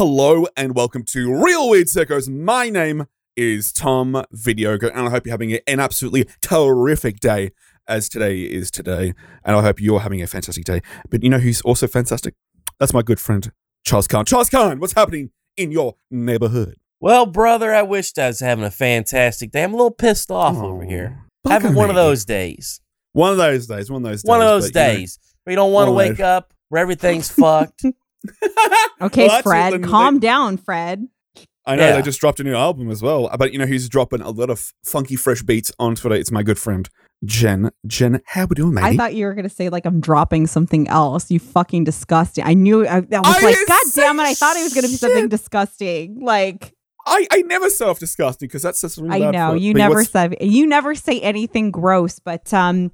[0.00, 2.26] Hello and welcome to Real Weird Sickos.
[2.26, 3.06] My name
[3.36, 7.50] is Tom Videogo, and I hope you're having an absolutely terrific day
[7.86, 9.12] as today is today.
[9.44, 10.80] And I hope you're having a fantastic day.
[11.10, 12.32] But you know who's also fantastic?
[12.78, 13.52] That's my good friend,
[13.84, 14.24] Charles Khan.
[14.24, 16.76] Charles Khan, what's happening in your neighborhood?
[16.98, 19.64] Well, brother, I wished I was having a fantastic day.
[19.64, 21.26] I'm a little pissed off over here.
[21.46, 22.80] Having one of those days.
[23.12, 23.90] One of those days.
[23.90, 24.28] One of those days.
[24.30, 26.80] One of those but, you know- days where you don't want to wake up, where
[26.80, 27.84] everything's fucked.
[29.00, 31.06] Okay, Well, Fred, then calm they- down, Fred.
[31.66, 31.96] I know Yeah.
[31.96, 33.30] they just dropped a new album as well.
[33.38, 36.16] But you know who's dropping a lot of funky, fresh beats on Twitter?
[36.16, 36.88] It's my good friend,
[37.24, 37.70] Jen.
[37.86, 38.82] Jen, how we doing, mate?
[38.84, 41.30] I thought you were gonna say like I'm dropping something else.
[41.30, 42.44] You fucking disgusting.
[42.44, 42.86] I knew.
[42.86, 44.22] I, I was I like, didn't God damn it!
[44.24, 45.30] I thought it was gonna be something shit.
[45.30, 46.20] disgusting.
[46.24, 46.74] Like
[47.06, 50.66] I, I never self disgusting because that's just really I know you never said you
[50.66, 52.90] never say anything gross, but um,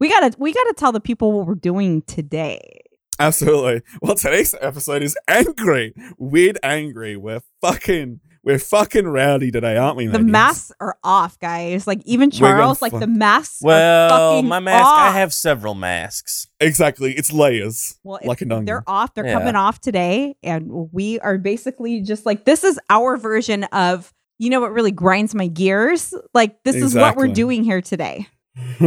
[0.00, 2.80] we gotta we gotta tell the people what we're doing today.
[3.18, 3.82] Absolutely.
[4.02, 5.94] Well, today's episode is angry.
[6.18, 7.16] Weird angry.
[7.16, 10.06] We're fucking we're fucking rowdy today, aren't we?
[10.06, 10.30] The ladies?
[10.30, 11.86] masks are off, guys.
[11.86, 13.60] Like even We're Charles, like fuck- the masks.
[13.62, 16.46] are well, fucking my mask, I have several masks.
[16.60, 17.12] Exactly.
[17.14, 17.98] It's layers.
[18.04, 18.66] Well, like an onion.
[18.66, 19.14] they're off.
[19.14, 19.32] They're Yeah.
[19.38, 24.50] coming off today, and we are basically just like this is our version of you
[24.50, 26.14] know what really grinds my gears.
[26.34, 28.28] Like this is what we're doing here today.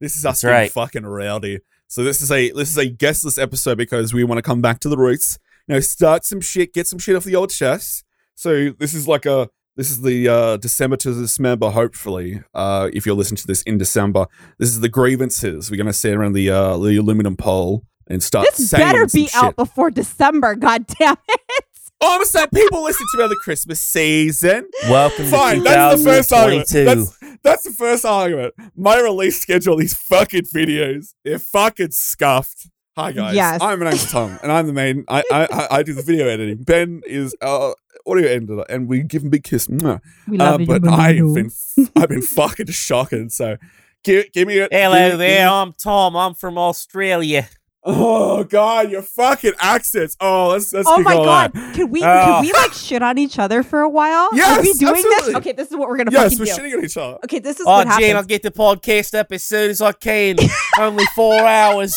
[0.00, 0.70] this is us That's being right.
[0.72, 1.60] fucking rowdy.
[1.90, 4.78] So this is a this is a guestless episode because we want to come back
[4.80, 5.40] to the roots.
[5.66, 8.04] You know, start some shit, get some shit off the old chest.
[8.36, 12.44] So this is like a this is the uh December to December, hopefully.
[12.54, 14.26] Uh if you're listening to this in December.
[14.58, 15.68] This is the grievances.
[15.68, 19.20] We're gonna sit around the uh the aluminum pole and start this saying better some
[19.22, 19.42] be shit.
[19.42, 20.54] out before December.
[20.54, 21.64] God damn it!
[22.00, 24.70] Oh, I'm saying people listen to me the Christmas season.
[24.84, 26.68] Welcome Fine, to that's the first argument.
[26.68, 26.84] 2022.
[26.84, 28.54] That's, that's the first argument.
[28.76, 32.68] My release schedule, these fucking videos, they're fucking scuffed.
[32.96, 33.62] Hi guys, Yes.
[33.62, 35.04] I'm an Tom, and I'm the main.
[35.08, 36.64] I, I I- I do the video editing.
[36.64, 37.72] Ben is uh,
[38.06, 39.68] audio editor, and we give him a big kiss.
[39.68, 40.00] Mwah.
[40.28, 41.50] We Uh, love you, but I've been
[41.96, 43.28] I've been fucking shocking.
[43.30, 43.56] So
[44.04, 46.16] give give me a Hello give me- there, I'm Tom.
[46.16, 47.48] I'm from Australia.
[47.82, 50.14] Oh god, your fucking accents.
[50.20, 51.52] Oh, let's let's Oh kick my all god!
[51.54, 51.74] that.
[51.74, 52.06] Can we Oh.
[52.06, 52.24] Ah.
[52.26, 54.28] can we like shit on each other for a while?
[54.34, 55.26] Yes, Are we doing absolutely.
[55.32, 55.34] this?
[55.36, 56.50] Okay, this is what we're gonna Yes, fucking we're do.
[56.74, 57.18] shitting on each other.
[57.24, 58.06] Okay, this is Oh, what happens.
[58.06, 60.36] Gene, I'll get the podcast up as soon as I can.
[60.78, 61.94] Only four hours.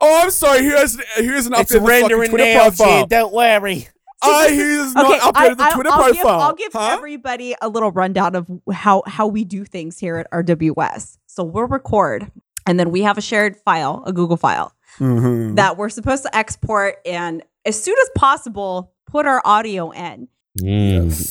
[0.00, 0.62] Oh, I'm sorry.
[0.62, 3.00] Here's here's an update It's of the rendering Twitter now, profile.
[3.02, 3.08] Gene.
[3.08, 3.88] Don't worry.
[4.20, 6.14] I here's not updated the Twitter I'll profile.
[6.14, 6.90] Give, I'll give huh?
[6.96, 11.18] everybody a little rundown of how how we do things here at RWS.
[11.26, 12.32] So we'll record,
[12.66, 15.56] and then we have a shared file, a Google file Mhm.
[15.56, 20.28] that we're supposed to export, and as soon as possible, put our audio in.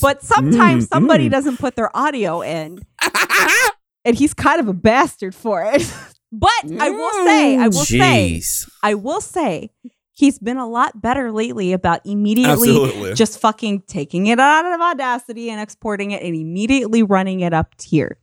[0.02, 1.30] But sometimes Mm, somebody mm.
[1.30, 2.80] doesn't put their audio in,
[4.04, 5.82] and he's kind of a bastard for it.
[6.32, 8.42] but I will say, I will say,
[8.82, 9.70] I will say,
[10.12, 13.14] he's been a lot better lately about immediately Absolutely.
[13.14, 17.74] just fucking taking it out of Audacity and exporting it and immediately running it up
[17.82, 18.18] here.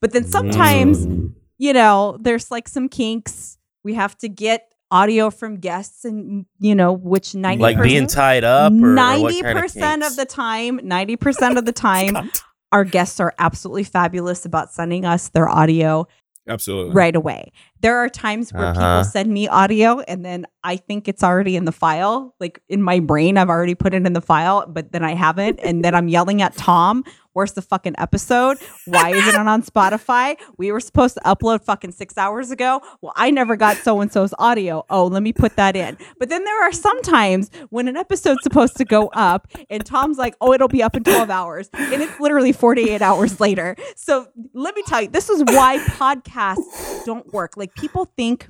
[0.00, 1.32] But then sometimes, Mm.
[1.58, 3.58] you know, there's like some kinks.
[3.82, 8.44] We have to get audio from guests and you know, which 90 Like being tied
[8.44, 12.30] up or, or Ninety kind of percent of the time, ninety percent of the time,
[12.72, 16.06] our guests are absolutely fabulous about sending us their audio
[16.48, 16.94] Absolutely.
[16.94, 17.50] right away.
[17.80, 18.74] There are times where Uh-huh.
[19.00, 22.34] people send me audio and then I think it's already in the file.
[22.38, 25.58] Like in my brain, I've already put it in the file, but then I haven't.
[25.64, 27.02] And then I'm yelling at Tom,
[27.36, 28.56] where's the fucking episode?
[28.86, 30.36] Why is it not it on Spotify?
[30.58, 32.80] We were supposed to upload fucking six hours ago.
[33.02, 34.86] Well, I never got so and so's audio.
[34.88, 35.98] Oh, let me put that in.
[36.18, 40.16] But then there are some times when an episode's supposed to go up and Tom's
[40.16, 41.68] like, oh, it'll be up in 12 hours.
[41.74, 43.76] And it's literally 48 hours later.
[43.96, 47.56] So let me tell you, this is why podcasts don't work.
[47.56, 48.48] Like people think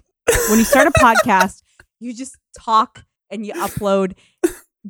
[0.49, 1.63] when you start a podcast,
[1.99, 4.15] you just talk and you upload.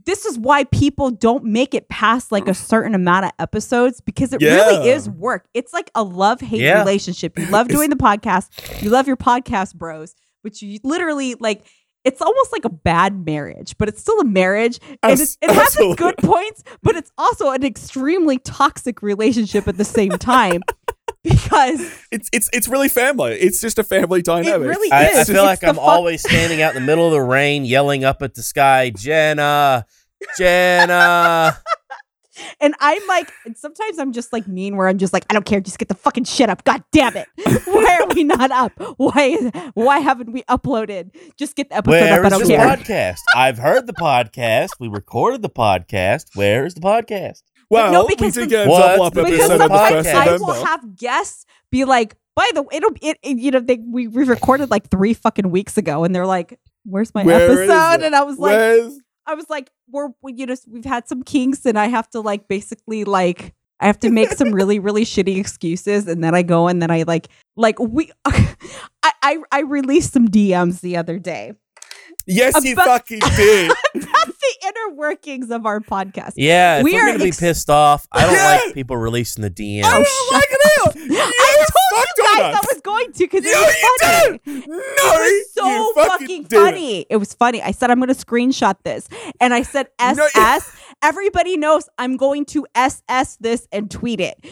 [0.05, 2.57] This is why people don't make it past like a mm.
[2.57, 5.47] certain amount of episodes because it really is work.
[5.55, 6.79] It's like a love hate Yeah.
[6.81, 7.39] relationship.
[7.39, 11.65] You love doing the podcast, you love your podcast bros, but you literally like
[12.05, 14.79] it's almost like a bad marriage, but it's still a marriage.
[15.03, 19.67] And Abs- it, it has its good points, but it's also an extremely toxic relationship
[19.67, 20.63] at the same time
[21.25, 21.81] because
[22.13, 23.33] It's it's it's really family.
[23.33, 24.69] It's just a family dynamic.
[24.69, 25.17] really I, is.
[25.17, 27.65] I It's feel like I'm fuck- always standing out in the middle of the rain,
[27.65, 29.85] yelling up at the sky, Jenna,
[30.39, 31.59] Jenna.
[32.61, 35.47] And I'm like, and sometimes I'm just like mean, where I'm just like, I don't
[35.47, 36.65] care, just get the fucking shit up.
[36.65, 37.27] God damn it!
[37.65, 38.73] Why are we not up?
[38.99, 39.37] Why?
[39.73, 41.13] Why haven't we uploaded?
[41.39, 42.33] Just get the episode Where up.
[42.33, 42.77] I is don't your care.
[42.77, 43.21] podcast?
[43.35, 44.69] I've heard the podcast.
[44.79, 46.27] We recorded the podcast.
[46.37, 47.43] Where is the podcast?
[47.71, 48.81] well, no, we because did the- get a What?
[48.87, 50.45] double up Because Because episode on the sometimes first I November.
[50.45, 54.09] will have guests be like, by the way, it'll it, it you know they we,
[54.09, 58.03] we recorded like three fucking weeks ago, and they're like, "Where's my Where is episode?"
[58.03, 58.07] it?
[58.09, 61.23] And I was like, Where's I was like, we're we, you know we've had some
[61.23, 65.05] kinks, and I have to like basically like I have to make some really really
[65.05, 68.55] shitty excuses, and then I go and then I like like we I
[69.03, 71.53] I, I released some DMs the other day
[72.29, 73.71] Yes, you fucking did.
[73.95, 76.33] about the inner workings of our podcast.
[76.37, 78.35] Yeah, We we are are gonna be pissed off, I don't
[78.67, 79.83] like people releasing the DMs.
[79.85, 80.97] Oh, I don't like it out.
[80.97, 84.41] You I told you guys I was going to because No, it was you funny.
[84.45, 84.69] didn't.
[84.69, 86.57] No, it was so you fucking, did it.
[86.61, 87.07] funny.
[87.11, 87.17] It.
[87.17, 87.63] was funny.
[87.63, 89.09] I said I'm going to screenshot this,
[89.41, 90.17] and I said SS.
[90.17, 90.73] No,
[91.03, 94.43] Everybody knows I'm going to SS this and tweet it.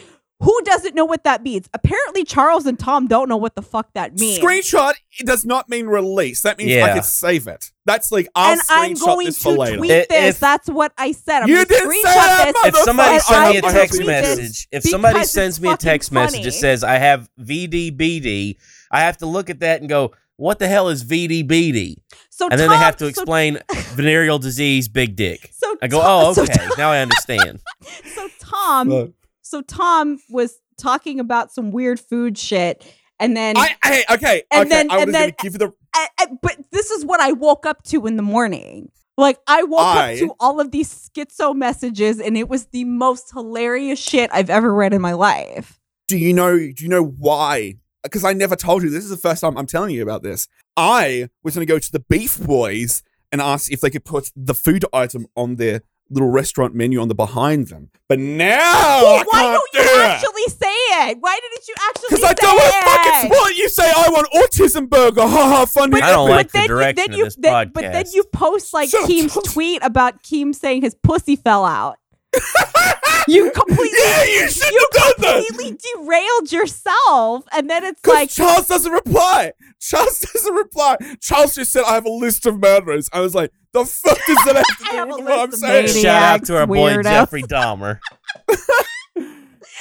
[0.44, 1.68] Who doesn't know what that means?
[1.72, 4.38] Apparently, Charles and Tom don't know what the fuck that means.
[4.38, 6.42] Screenshot it does not mean release.
[6.42, 7.70] That means I can save it.
[7.86, 9.76] That's like I'll and I'm going this for to later.
[9.78, 10.34] tweet If- this.
[10.36, 11.42] if- That's what I said.
[11.42, 12.74] I'm You gonna didn't say screenshot that, this.
[12.74, 16.32] if somebody sends me a text message, if somebody sends me a fucking text message
[16.38, 16.44] funny.
[16.44, 18.56] that says I have VDBD,
[18.90, 21.96] I have to look at that and go, "What the hell is VDBD?"
[22.30, 23.58] So And then they have to so- explain
[23.94, 25.50] venereal disease, big dick.
[25.52, 27.60] So, I go, oh, Tom- "Oh, so okay, now I understand."
[28.14, 29.12] so Tom, Look,
[29.44, 32.84] so Tom was talking about some weird food shit,
[33.20, 34.68] and then, I, hey, okay, And okay.
[34.68, 35.72] then- I was and going then- to give you the.
[35.94, 38.88] I- I- but this is what I woke up to in the morning.
[39.16, 42.84] Like I woke I- up to all of these schizo messages, and it was the
[42.84, 45.78] most hilarious shit I've ever read in my life.
[46.08, 46.56] Do you know?
[46.58, 47.76] Do you know why?
[48.02, 48.90] Because I never told you.
[48.90, 50.48] This is the first time I'm telling you about this.
[50.76, 54.30] I was going to go to the Beef Boys and ask if they could put
[54.34, 57.90] the food item on their little restaurant menu on the behind them.
[58.08, 58.48] But now
[59.02, 60.04] Well, I why can't don't do you it.
[60.06, 60.66] actually say
[61.10, 61.18] it?
[61.20, 62.08] Why didn't you actually?
[62.10, 63.56] Because I don't want to fucking spoil it.
[63.56, 65.22] You say I want autism burger.
[65.22, 65.66] Ha ha.
[65.66, 66.00] Funny.
[66.00, 66.36] I don't epic.
[66.36, 69.36] like the then, direction then of this then, But then you post like Shut Keem's
[69.36, 69.44] up.
[69.44, 71.96] tweet about Keem saying his pussy fell out.
[73.28, 75.46] you completely, Yeah, you shouldn't you have done that.
[75.46, 79.52] completely derailed yourself, and then it's Because like, Charles doesn't reply.
[79.80, 80.96] Charles doesn't reply.
[81.20, 83.08] Charles just said, I have a list of murderers.
[83.12, 85.26] I was like, the fuck does that have to I do have a with what
[85.26, 85.84] list I'm of saying?
[85.86, 86.00] maniacs.
[86.02, 87.02] Shout out to our boy.
[87.02, 87.98] Jeffrey Dahmer.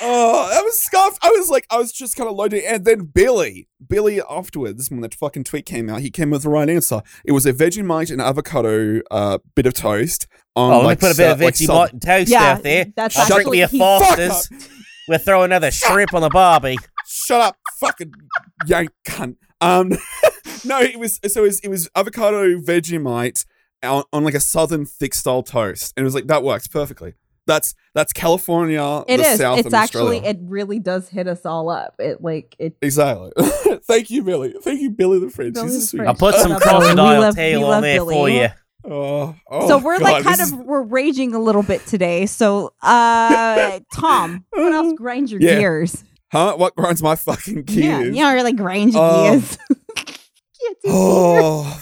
[0.01, 1.19] Oh, I was scuffed.
[1.22, 2.63] I was like, I was just kind of loading.
[2.66, 6.50] And then Billy, Billy afterwards, when that fucking tweet came out, he came with the
[6.50, 7.01] right answer.
[7.24, 10.28] It was a Vegemite and avocado uh, bit of toast.
[10.56, 12.44] On, Oh, let me put a bit sa- of like Vegemite salt- and toast Yeah,
[12.54, 12.86] out there.
[12.95, 14.50] that's I'll drink actually- me a he- Foster's.
[15.07, 16.78] We'll throw another shrimp on the barbie.
[17.06, 18.13] Shut up, fucking
[18.66, 19.36] yank cunt.
[19.60, 19.89] Um,
[20.66, 23.46] no, it was so it was, it was avocado Vegemite
[23.84, 27.13] on, on like a southern thick style toast, and it was like that works perfectly.
[27.45, 29.38] That's that's California, it the is.
[29.38, 30.30] South, It's actually, Australia.
[30.30, 31.95] it really does hit us all up.
[32.00, 32.75] It like it.
[32.81, 33.31] exactly.
[33.84, 34.56] Thank you, Billy.
[34.62, 35.54] Thank you, Billy the French.
[35.56, 35.98] Billy He's the.
[35.98, 36.07] French.
[36.07, 36.80] I'll put some Shut up, Billy.
[36.80, 38.48] We crocodile love- tail on love there for you.
[38.86, 42.25] Oh, oh, so we're like kind of is- we're raging a little bit today.
[42.25, 45.60] So, uh, Tom, what else grinds your Yeah.
[45.60, 46.04] gears?
[46.31, 46.56] huh?
[46.57, 47.78] What grinds my fucking gears?
[47.86, 48.16] Yeah, gears?
[48.16, 49.24] yeah, really grind your Oh.
[49.31, 49.57] gears.
[49.98, 51.81] Can't do Oh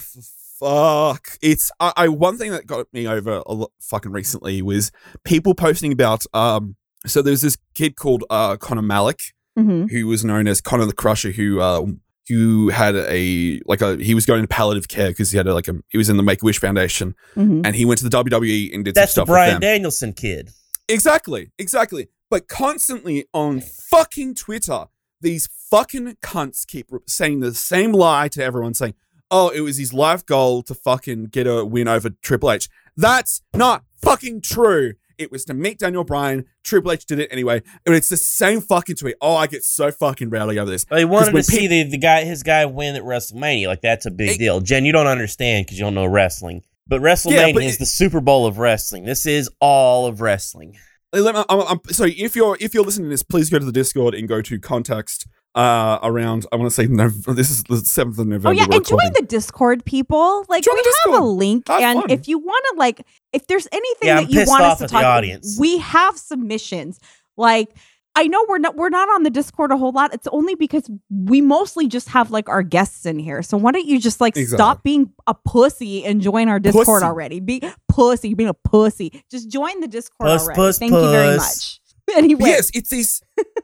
[0.61, 1.37] fuck!
[1.41, 2.07] It's I, I.
[2.07, 4.91] One thing that got me over a lot fucking recently was
[5.23, 6.23] people posting about.
[6.33, 6.75] Um,
[7.05, 9.91] so there's this kid called uh Connor Michalek Mhm.
[9.91, 11.85] who was known as Connor the Crusher, who uh
[12.29, 15.53] who had a like a he was going to palliative care because he had a,
[15.53, 17.65] like a he was in the Make a Wish Foundation Mhm.
[17.65, 19.61] and he went to the WWE and did That's some the stuff with Brian them.
[19.61, 20.51] Danielson kid.
[20.87, 22.07] Exactly, exactly.
[22.29, 24.85] But constantly on fucking Twitter,
[25.19, 28.93] these fucking cunts keep saying the same lie to everyone, saying,
[29.31, 33.41] "Oh, it was his life goal to fucking get a win over Triple H." That's
[33.55, 34.93] not fucking true.
[35.17, 36.45] It was to meet Daniel Bryan.
[36.63, 37.61] Triple H did it anyway.
[37.85, 39.15] And it's the same fucking tweet.
[39.21, 40.85] Oh, I get so fucking rowdy over this.
[40.95, 43.67] He wanted to see the, the guy his guy win at WrestleMania.
[43.67, 44.59] Like that's a big It- deal.
[44.61, 46.63] Jen, you don't understand because you don't know wrestling.
[46.88, 49.05] But WrestleMania but is it- the Super Bowl of wrestling.
[49.05, 50.75] This is all of wrestling.
[51.13, 53.71] Me- I'm- I'm- so if you're if you're listening to this, please go to the
[53.71, 56.46] Discord and go to context uh around.
[56.51, 58.50] I want to say Nov- this is the seventh of November.
[58.50, 59.13] Oh yeah, we're and join recording.
[59.22, 60.46] the Discord, people.
[60.48, 62.10] Like Join we the have a link, Have and fun.
[62.10, 64.77] if you want to, like, if there's anything Yeah, I'm that you want off us
[64.79, 65.58] to at the talk, audience.
[65.60, 67.00] we have submissions.
[67.38, 67.70] Like,
[68.15, 70.13] I know we're not we're not on the Discord a whole lot.
[70.13, 73.41] It's only because we mostly just have like our guests in here.
[73.41, 74.58] So why don't you just like Exactly.
[74.58, 77.05] stop being a pussy and join our Discord Pussy.
[77.05, 77.39] already?
[77.39, 79.24] Be pussy, being a pussy.
[79.31, 80.55] Just join the Discord Puss, already.
[80.58, 81.79] puss, Thank you very much.
[82.15, 83.22] Anyway, Yes, it's these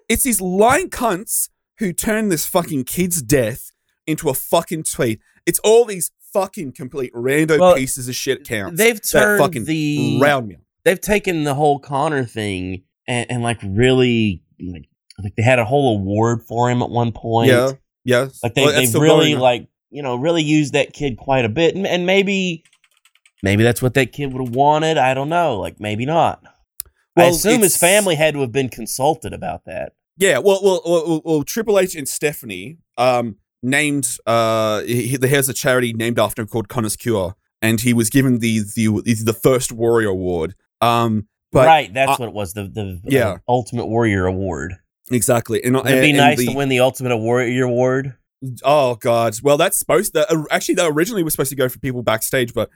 [0.07, 3.71] it's these lying cunts who turned this fucking kid's death
[4.05, 5.19] into a fucking tweet.
[5.45, 8.77] It's all these fucking complete rando Well, pieces of shit counts.
[8.77, 10.57] They've turned fucking the round me.
[10.83, 14.89] they've taken the whole Connor thing and, and like really like
[15.23, 17.49] like they had a whole award for him at one point.
[17.49, 17.71] Yeah,
[18.03, 18.27] yeah.
[18.43, 21.75] Like they Well, they've really like you know really used that kid quite a bit,
[21.75, 22.63] and, and maybe
[23.41, 24.97] maybe that's what that kid would have wanted.
[24.97, 25.57] I don't know.
[25.59, 26.41] Like maybe not.
[27.15, 29.93] I Well, assume his family had to have been consulted about that.
[30.17, 35.47] Yeah, well, well, well, well, Triple H and Stephanie um, named uh, he, he has
[35.49, 38.87] a charity named after him called Connor's Cure, and he was given the the
[39.23, 40.55] the first warrior award.
[40.81, 42.53] Um, but right, that's I- what it was.
[42.53, 43.37] The the uh, Yeah.
[43.47, 44.75] Ultimate Warrior Award.
[45.11, 48.15] exactly, and, Would be and nice the- to win the Ultimate Warrior Award?
[48.63, 49.35] Oh god.
[49.41, 52.53] Well, that's supposed to uh, actually that originally was supposed to go for people backstage,
[52.53, 52.69] but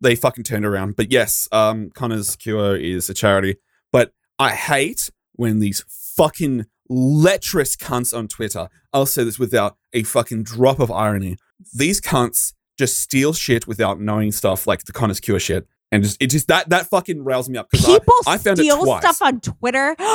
[0.00, 0.96] they fucking turned around.
[0.96, 3.56] But yes, um, Connor's Cure is a charity.
[3.92, 5.84] But I hate when these
[6.16, 8.68] fucking lecherous cunts on Twitter.
[8.92, 11.36] I'll say this without a fucking drop of irony.
[11.74, 16.20] These cunts just steal shit without knowing stuff like the Connor's Cure shit, and just
[16.20, 18.84] it just that that fucking riles me up because People I, I found it steal
[18.84, 19.02] twice.
[19.02, 19.94] stuff on Twitter.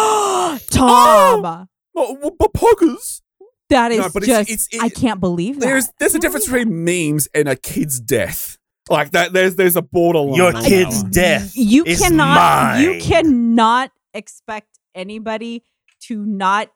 [0.49, 0.57] Oh!
[0.69, 3.21] Tom, Oh, well, but poggers.
[3.69, 4.49] that is No, but it's- just.
[4.49, 5.65] it's- it- I can't believe that.
[5.65, 8.57] there's there's a difference between memes and a kid's death.
[8.89, 10.35] Like that, there's there's a borderline.
[10.35, 12.79] Your kid's death You is cannot.
[12.79, 15.63] You cannot expect anybody
[16.01, 16.69] to not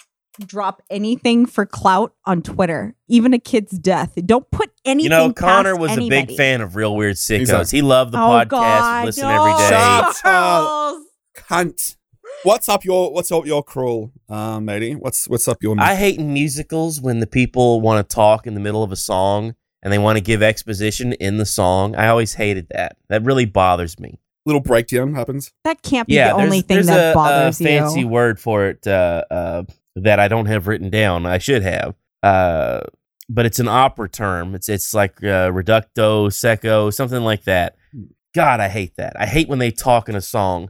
[0.46, 4.14] drop anything for clout on Twitter, even a kid's death.
[4.26, 5.04] Don't put anything.
[5.04, 7.42] You know, Connor past was a big fan of Real Weird Sickos.
[7.42, 7.78] Exactly.
[7.78, 9.30] He loved the oh podcast, God, listen no.
[9.30, 9.70] every day.
[9.70, 10.98] Shut up.
[11.36, 11.96] Cunt.
[12.44, 14.94] What's up your What's up your crawl, um, matey?
[14.94, 15.76] What's What's up your?
[15.80, 19.56] I hate musicals when the people want to talk in the middle of a song
[19.84, 21.96] and they want to give exposition in the song.
[21.96, 22.98] I always hated that.
[23.10, 24.20] That really bothers me.
[24.46, 25.52] Little breakdown happens.
[25.64, 28.08] That can't be Yeah, the only thing that a, bothers a fancy you.
[28.08, 29.64] word for it uh, uh,
[29.96, 31.26] that I don't have written down.
[31.26, 31.96] I should have.
[32.24, 32.82] Uh,
[33.30, 34.56] but it's an opera term.
[34.56, 37.76] It's it's like uh, reducto, secco, something like that.
[38.34, 39.14] God, I hate that.
[39.20, 40.70] I hate when they talk in a song.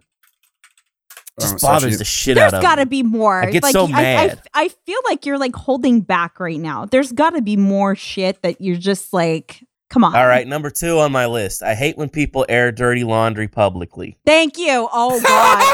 [1.40, 2.66] Just Oh, bothers she- the shit There's out of me.
[2.68, 3.42] There's got to be more.
[3.42, 4.42] I get like, so I, I, mad.
[4.54, 6.86] I feel like you're like holding back right now.
[6.86, 10.16] There's got to be more shit that you're just like, come on.
[10.16, 11.62] All right, number two on my list.
[11.62, 14.18] I hate when people air dirty laundry publicly.
[14.26, 14.88] Thank you.
[14.92, 15.24] Oh God,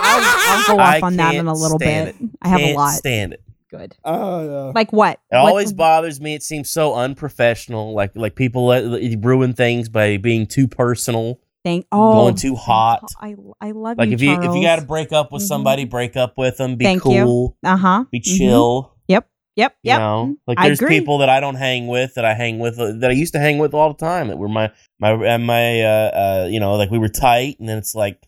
[0.04, 2.16] I'll, I'll go off I on that in a can't little bit.
[2.16, 2.94] stand I have Can't a lot.
[2.96, 3.44] stand it.
[3.70, 3.96] Good.
[4.06, 4.72] Yeah.
[4.74, 5.20] Like what?
[5.32, 6.34] It What- always bothers me.
[6.36, 7.94] It seems so unprofessional.
[7.94, 8.84] Like like people let,
[9.24, 11.40] ruin things by being too personal.
[11.66, 11.86] Thank.
[11.92, 13.04] Oh, going too hot.
[13.20, 14.16] I I love Like you.
[14.16, 15.48] if you if you got to break up with Mhm.
[15.48, 16.78] somebody, break up with them.
[16.78, 17.24] Be Thank you.
[17.24, 17.58] cool.
[17.66, 18.06] uh huh.
[18.10, 18.94] Be chill.
[19.58, 19.72] Yep.
[19.72, 19.78] Yep.
[19.84, 20.00] You Yep.
[20.00, 21.00] know, like I there's agree.
[21.00, 23.40] people that I don't hang with that I hang with uh, that I used to
[23.40, 25.88] hang with all the time that were my my uh, my uh,
[26.46, 28.22] uh you know like we were tight and then it's like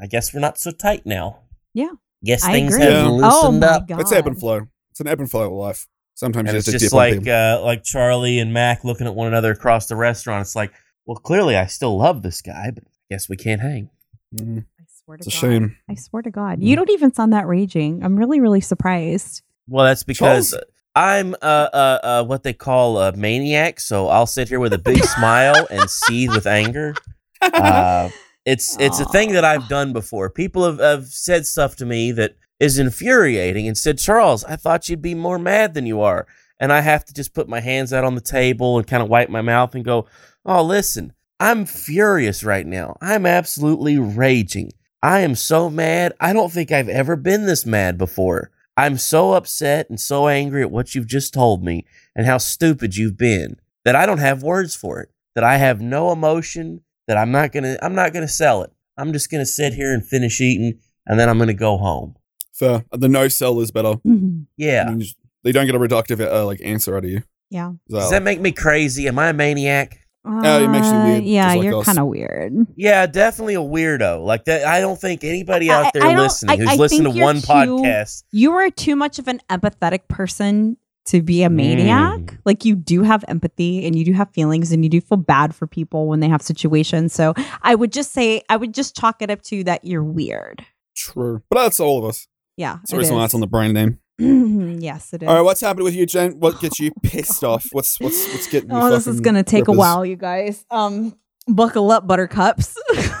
[0.00, 1.40] I guess we're not so tight now.
[1.74, 1.90] Yeah.
[2.24, 2.84] Guess I things agree.
[2.86, 3.08] have Yeah.
[3.08, 3.88] loosened oh my up.
[3.88, 4.00] God.
[4.00, 4.60] It's ebb and flow.
[4.90, 5.86] It's an ebb and flow of life.
[6.14, 9.26] Sometimes And you it's have just like uh, like Charlie and Mac looking at one
[9.28, 10.42] another across the restaurant.
[10.42, 10.72] It's like,
[11.04, 13.90] well, clearly I still love this guy, but I guess we can't hang.
[14.34, 15.76] Mm, I swear to it's a shame.
[15.90, 18.02] I swear to God, you don't even sound that raging.
[18.02, 19.42] I'm really, really surprised.
[19.68, 20.64] Well, that's because Charles?
[20.94, 23.80] I'm uh, uh, uh, what they call a maniac.
[23.80, 26.94] So I'll sit here with a big smile and seethe with anger.
[27.42, 28.08] Uh,
[28.44, 30.30] it's it's a thing that I've done before.
[30.30, 34.88] People have, have said stuff to me that is infuriating and said, Charles, I thought
[34.88, 36.26] you'd be more mad than you are.
[36.58, 39.10] And I have to just put my hands out on the table and kind of
[39.10, 40.06] wipe my mouth and go,
[40.46, 42.96] Oh, listen, I'm furious right now.
[43.02, 44.72] I'm absolutely raging.
[45.02, 46.14] I am so mad.
[46.18, 48.50] I don't think I've ever been this mad before.
[48.76, 52.96] I'm so upset and so angry at what you've just told me and how stupid
[52.96, 55.10] you've been that I don't have words for it.
[55.34, 58.72] That I have no emotion, that I'm not gonna I'm not gonna sell it.
[58.96, 62.16] I'm just gonna sit here and finish eating and then I'm gonna go home.
[62.52, 62.84] Fair.
[62.90, 63.94] The no sell is better.
[64.06, 64.46] Mhm.
[64.56, 64.84] Yeah.
[64.88, 65.06] I mean,
[65.42, 67.22] they don't get a reductive uh, like answer out of you.
[67.50, 67.72] Yeah.
[67.90, 69.06] So, Does that make me crazy?
[69.08, 70.00] Am I a maniac?
[70.26, 72.52] Yeah, it makes you Uh, weird, Yeah, like you're kind of weird.
[72.76, 74.24] Yeah, definitely a weirdo.
[74.24, 76.74] Like that I don't think anybody I- out there I don't- listening I- who's I
[76.76, 78.24] listened to one too- podcast.
[78.32, 82.18] You are too much of an empathetic person to be a maniac.
[82.18, 82.38] Mm.
[82.44, 85.54] Like you do have empathy and you do have feelings and you do feel bad
[85.54, 87.12] for people when they have situations.
[87.12, 90.64] So I would just say I would just chalk it up to that you're weird.
[90.96, 91.42] true.
[91.50, 92.26] But that's all of us.
[92.56, 92.78] Yeah.
[92.86, 93.26] Sorry, it someone is.
[93.26, 93.98] else on the brand name.
[94.80, 95.28] yes, it is.
[95.28, 96.40] All right, what's happening with you, Jen?
[96.40, 97.66] What gets you pissed off?
[97.72, 100.64] What's what's what's getting you oh, this is gonna take a while, you guys.
[100.70, 101.16] Um,
[101.48, 102.76] buckle up, buttercups.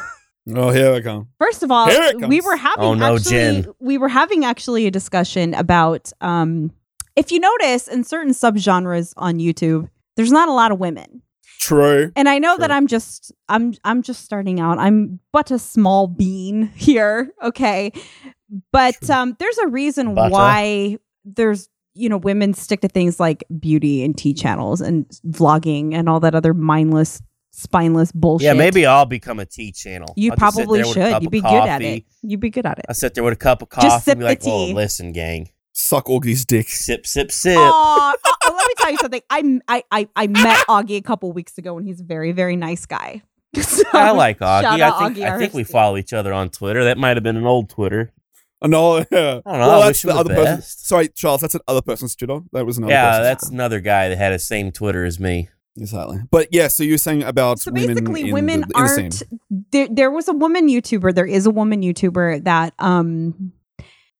[0.54, 1.26] Oh, here I come.
[1.40, 1.88] First of all,
[2.28, 3.66] we were having Oh, no, actually, Jen.
[3.80, 6.70] we were having actually a discussion about um
[7.16, 11.22] if you notice in certain subgenres on YouTube, there's not a lot of women.
[11.58, 12.12] True.
[12.14, 14.78] And I know that I'm just I'm I'm just starting out.
[14.78, 17.90] I'm but a small bean here, okay?
[18.72, 19.16] But Sure.
[19.16, 20.30] um there's a reason Butter.
[20.32, 25.94] why there's you know women stick to things like beauty and tea channels and vlogging
[25.94, 27.20] and all that other mindless
[27.52, 28.44] spineless bullshit.
[28.44, 30.12] Yeah, maybe I'll become a tea channel.
[30.16, 31.22] you I'll probably there with a should.
[31.22, 32.04] You'd of be good at it.
[32.22, 32.84] You'd be good at it.
[32.88, 34.66] I sit there with a cup of coffee Just sip and be like, the "Well,
[34.66, 36.68] tea." listen, gang, Suck Augie's dick.
[36.68, 38.14] sip, sip, sip." Aw, uh,
[38.46, 39.22] uh, let me tell you something.
[39.30, 42.56] I, I I I met Augie a couple weeks ago, and he's a very very
[42.56, 43.22] nice guy.
[43.62, 44.64] So, I like Augie.
[44.82, 46.84] I think Augie I think we follow each other on Twitter.
[46.84, 48.12] That might have been an old Twitter.
[48.62, 49.04] Oh, no, yeah.
[49.04, 49.42] I don't know.
[49.44, 50.62] Well, I that's the the other person.
[50.62, 51.40] Sorry, Charles.
[51.42, 52.40] That's another person's Twitter.
[52.52, 53.24] That was another Yeah, person's.
[53.26, 55.48] that's another guy that had the same Twitter as me.
[55.78, 56.18] Exactly.
[56.30, 59.22] But yeah, so you're saying about so basically in women the, in the aren't
[59.72, 63.52] there there was a woman youtuber there is a woman youtuber that um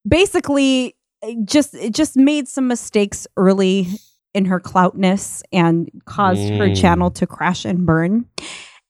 [0.07, 3.89] basically uh, just just made some mistakes early
[4.35, 6.79] in her cloutness and caused her Mm.
[6.81, 8.27] channel to crash and burn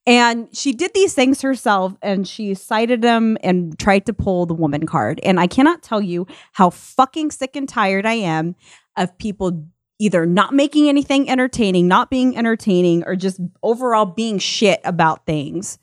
[0.07, 4.55] and she did these things herself and she cited them and tried to pull the
[4.55, 8.55] woman card and i cannot tell you how fucking sick and tired i am
[8.97, 9.67] of people
[9.99, 15.79] either not making anything entertaining, not being entertaining, or just overall being shit about things.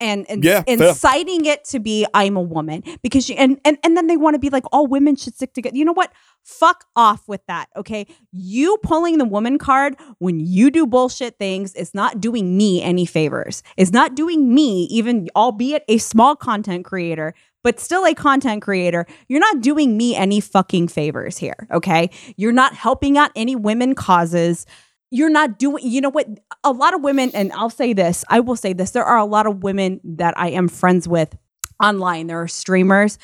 [0.00, 0.92] And and, Yeah, and fair.
[1.46, 4.38] it to be I'm a woman because you and and and then they want to
[4.38, 5.76] be like all women should stick together.
[5.76, 6.12] You know what?
[6.42, 7.68] Fuck off with that.
[7.76, 12.82] Okay, you pulling the woman card when you do bullshit things is not doing me
[12.82, 13.62] any favors.
[13.76, 17.32] It's not doing me even, albeit a small content creator,
[17.62, 19.06] but still a content creator.
[19.28, 21.66] You're not doing me any fucking favors here.
[21.70, 24.66] Okay, you're not helping out any women causes.
[25.14, 26.26] You're not doing, you know what?
[26.64, 29.24] A lot of women, and I'll say this, I will say this, there are a
[29.24, 31.36] lot of women that I am friends with
[31.80, 32.26] online.
[32.26, 33.16] There are streamers.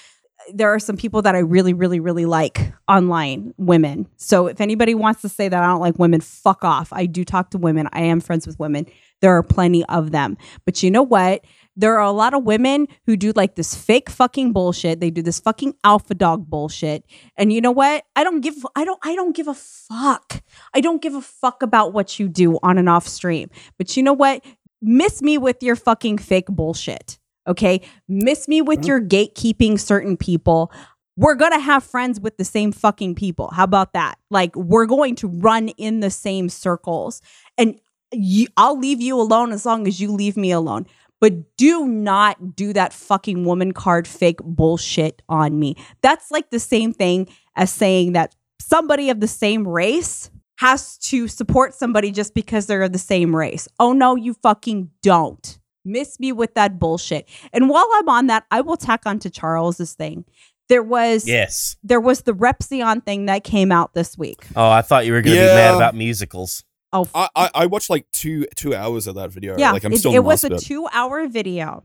[0.55, 4.07] There are some people that I really, really, really like online women.
[4.19, 6.93] So if anybody wants to say that I don't like women, fuck off.
[6.93, 7.89] I do talk to women.
[7.93, 8.87] I am friends with women.
[9.21, 10.39] There are plenty of them.
[10.65, 11.45] But you know what?
[11.81, 15.01] There are a lot of women who do like this fake fucking bullshit.
[15.01, 17.07] They do this fucking alpha dog bullshit.
[17.39, 18.05] And you know what?
[18.15, 20.43] I don't give I don't I don't give a fuck.
[20.75, 23.49] I don't give a fuck about what you do on and off stream.
[23.79, 24.45] But you know what?
[24.83, 27.19] Miss me with your fucking fake bullshit.
[27.49, 27.81] Okay?
[28.07, 28.89] Miss me with mm-hmm.
[28.89, 30.71] your gatekeeping certain people.
[31.17, 33.51] We're going to have friends with the same fucking people.
[33.53, 34.19] How about that?
[34.31, 37.23] Like we're going to run in the same circles.
[37.57, 37.81] And
[38.13, 40.87] you, I'll leave you alone as long as you leave me alone.
[41.21, 45.77] But do not do that fucking woman card fake bullshit on me.
[46.03, 51.29] That's like the same thing as saying that somebody of the same race has to
[51.29, 53.69] support somebody just because they're of the same race.
[53.79, 55.59] Oh no, you fucking don't.
[55.85, 57.27] Miss me with that bullshit.
[57.53, 60.25] And while I'm on that, I will tack onto Charles's thing.
[60.69, 61.77] There was Yes.
[61.83, 64.47] there was the Repzion thing that came out this week.
[64.55, 66.65] Oh, I thought you were going to be mad about musicals.
[66.93, 69.57] Oh, I, I I watched like two two hours of that video.
[69.57, 71.85] yeah, like I'm it, still it was a lost, two-hour video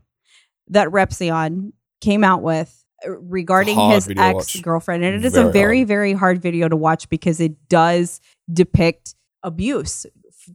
[0.68, 4.56] that Repzion came out with uh, regarding Hard his watch.
[4.56, 5.88] ex-girlfriend, and it is a Very very, hard.
[5.88, 8.20] very hard video to watch because it does
[8.52, 10.06] depict abuse.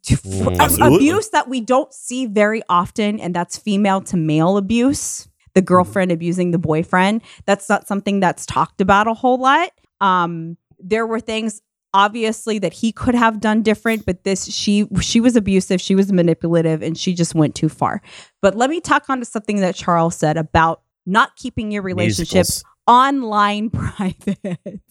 [0.05, 0.95] Mm.
[0.95, 5.27] Abuse that we don't see very often, and that's female to male abuse.
[5.53, 7.21] The girlfriend abusing the boyfriend.
[7.45, 9.71] That's not something that's talked about a whole lot.
[9.99, 11.61] Um, there were things
[11.93, 16.11] obviously that he could have done different, but this she she was abusive, she was
[16.11, 18.01] manipulative, and she just went too far.
[18.41, 22.35] But let me talk on to something that Charles said about not keeping your relationship
[22.35, 22.63] Musicals.
[22.87, 24.81] online private.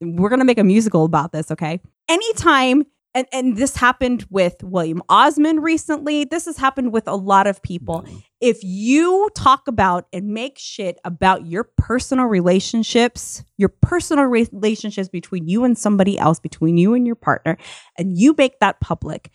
[0.00, 1.80] We're gonna make a musical about this, okay?
[2.08, 2.84] Anytime,
[3.18, 6.24] and, and this happened with William Osman recently.
[6.24, 8.06] This has happened with a lot of people.
[8.40, 15.48] If you talk about and make shit about your personal relationships, your personal relationships between
[15.48, 17.58] you and somebody else, between you and your partner,
[17.98, 19.32] and you make that public,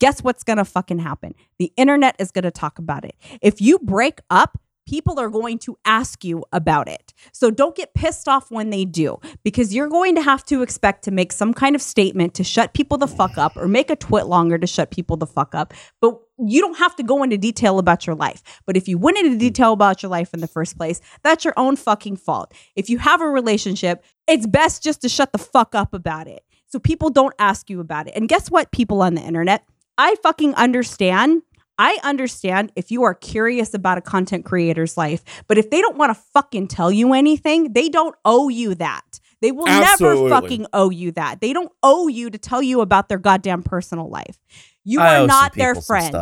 [0.00, 1.34] guess what's gonna fucking happen?
[1.58, 3.16] The internet is gonna talk about it.
[3.42, 7.12] If you break up, people are going to ask you about it.
[7.32, 11.04] So don't get pissed off when they do, because you're going to have to expect
[11.04, 13.96] to make some kind of statement to shut people the fuck up or make a
[13.96, 15.74] twit longer to shut people the fuck up.
[16.00, 18.42] But you don't have to go into detail about your life.
[18.66, 21.54] But if you went into detail about your life in the first place, that's your
[21.56, 22.52] own fucking fault.
[22.74, 26.44] If you have a relationship, it's best just to shut the fuck up about it.
[26.68, 28.14] So people don't ask you about it.
[28.16, 29.64] And guess what, people on the internet?
[29.98, 31.42] I fucking understand
[31.78, 35.96] I understand if you are curious about a content creator's life, but if they don't
[35.96, 39.20] want to fucking tell you anything, they don't owe you that.
[39.42, 40.30] They will Absolutely.
[40.30, 41.40] never fucking owe you that.
[41.40, 44.38] They don't owe you to tell you about their goddamn personal life.
[44.84, 46.14] You I are not their friend.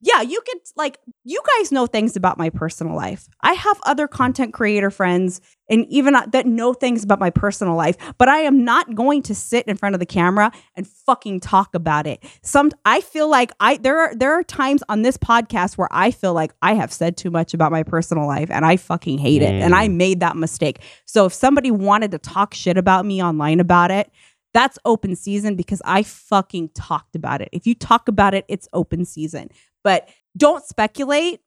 [0.00, 3.28] Yeah, you could like you guys know things about my personal life.
[3.40, 7.74] I have other content creator friends and even uh, that know things about my personal
[7.74, 11.40] life, but I am not going to sit in front of the camera and fucking
[11.40, 12.22] talk about it.
[12.42, 16.12] Some I feel like I there are there are times on this podcast where I
[16.12, 19.42] feel like I have said too much about my personal life and I fucking hate
[19.42, 20.80] it and I made that mistake.
[21.06, 24.12] So if somebody wanted to talk shit about me online about it,
[24.54, 27.48] that's open season because I fucking talked about it.
[27.52, 29.50] If you talk about it, it's open season.
[29.84, 31.40] But don't speculate.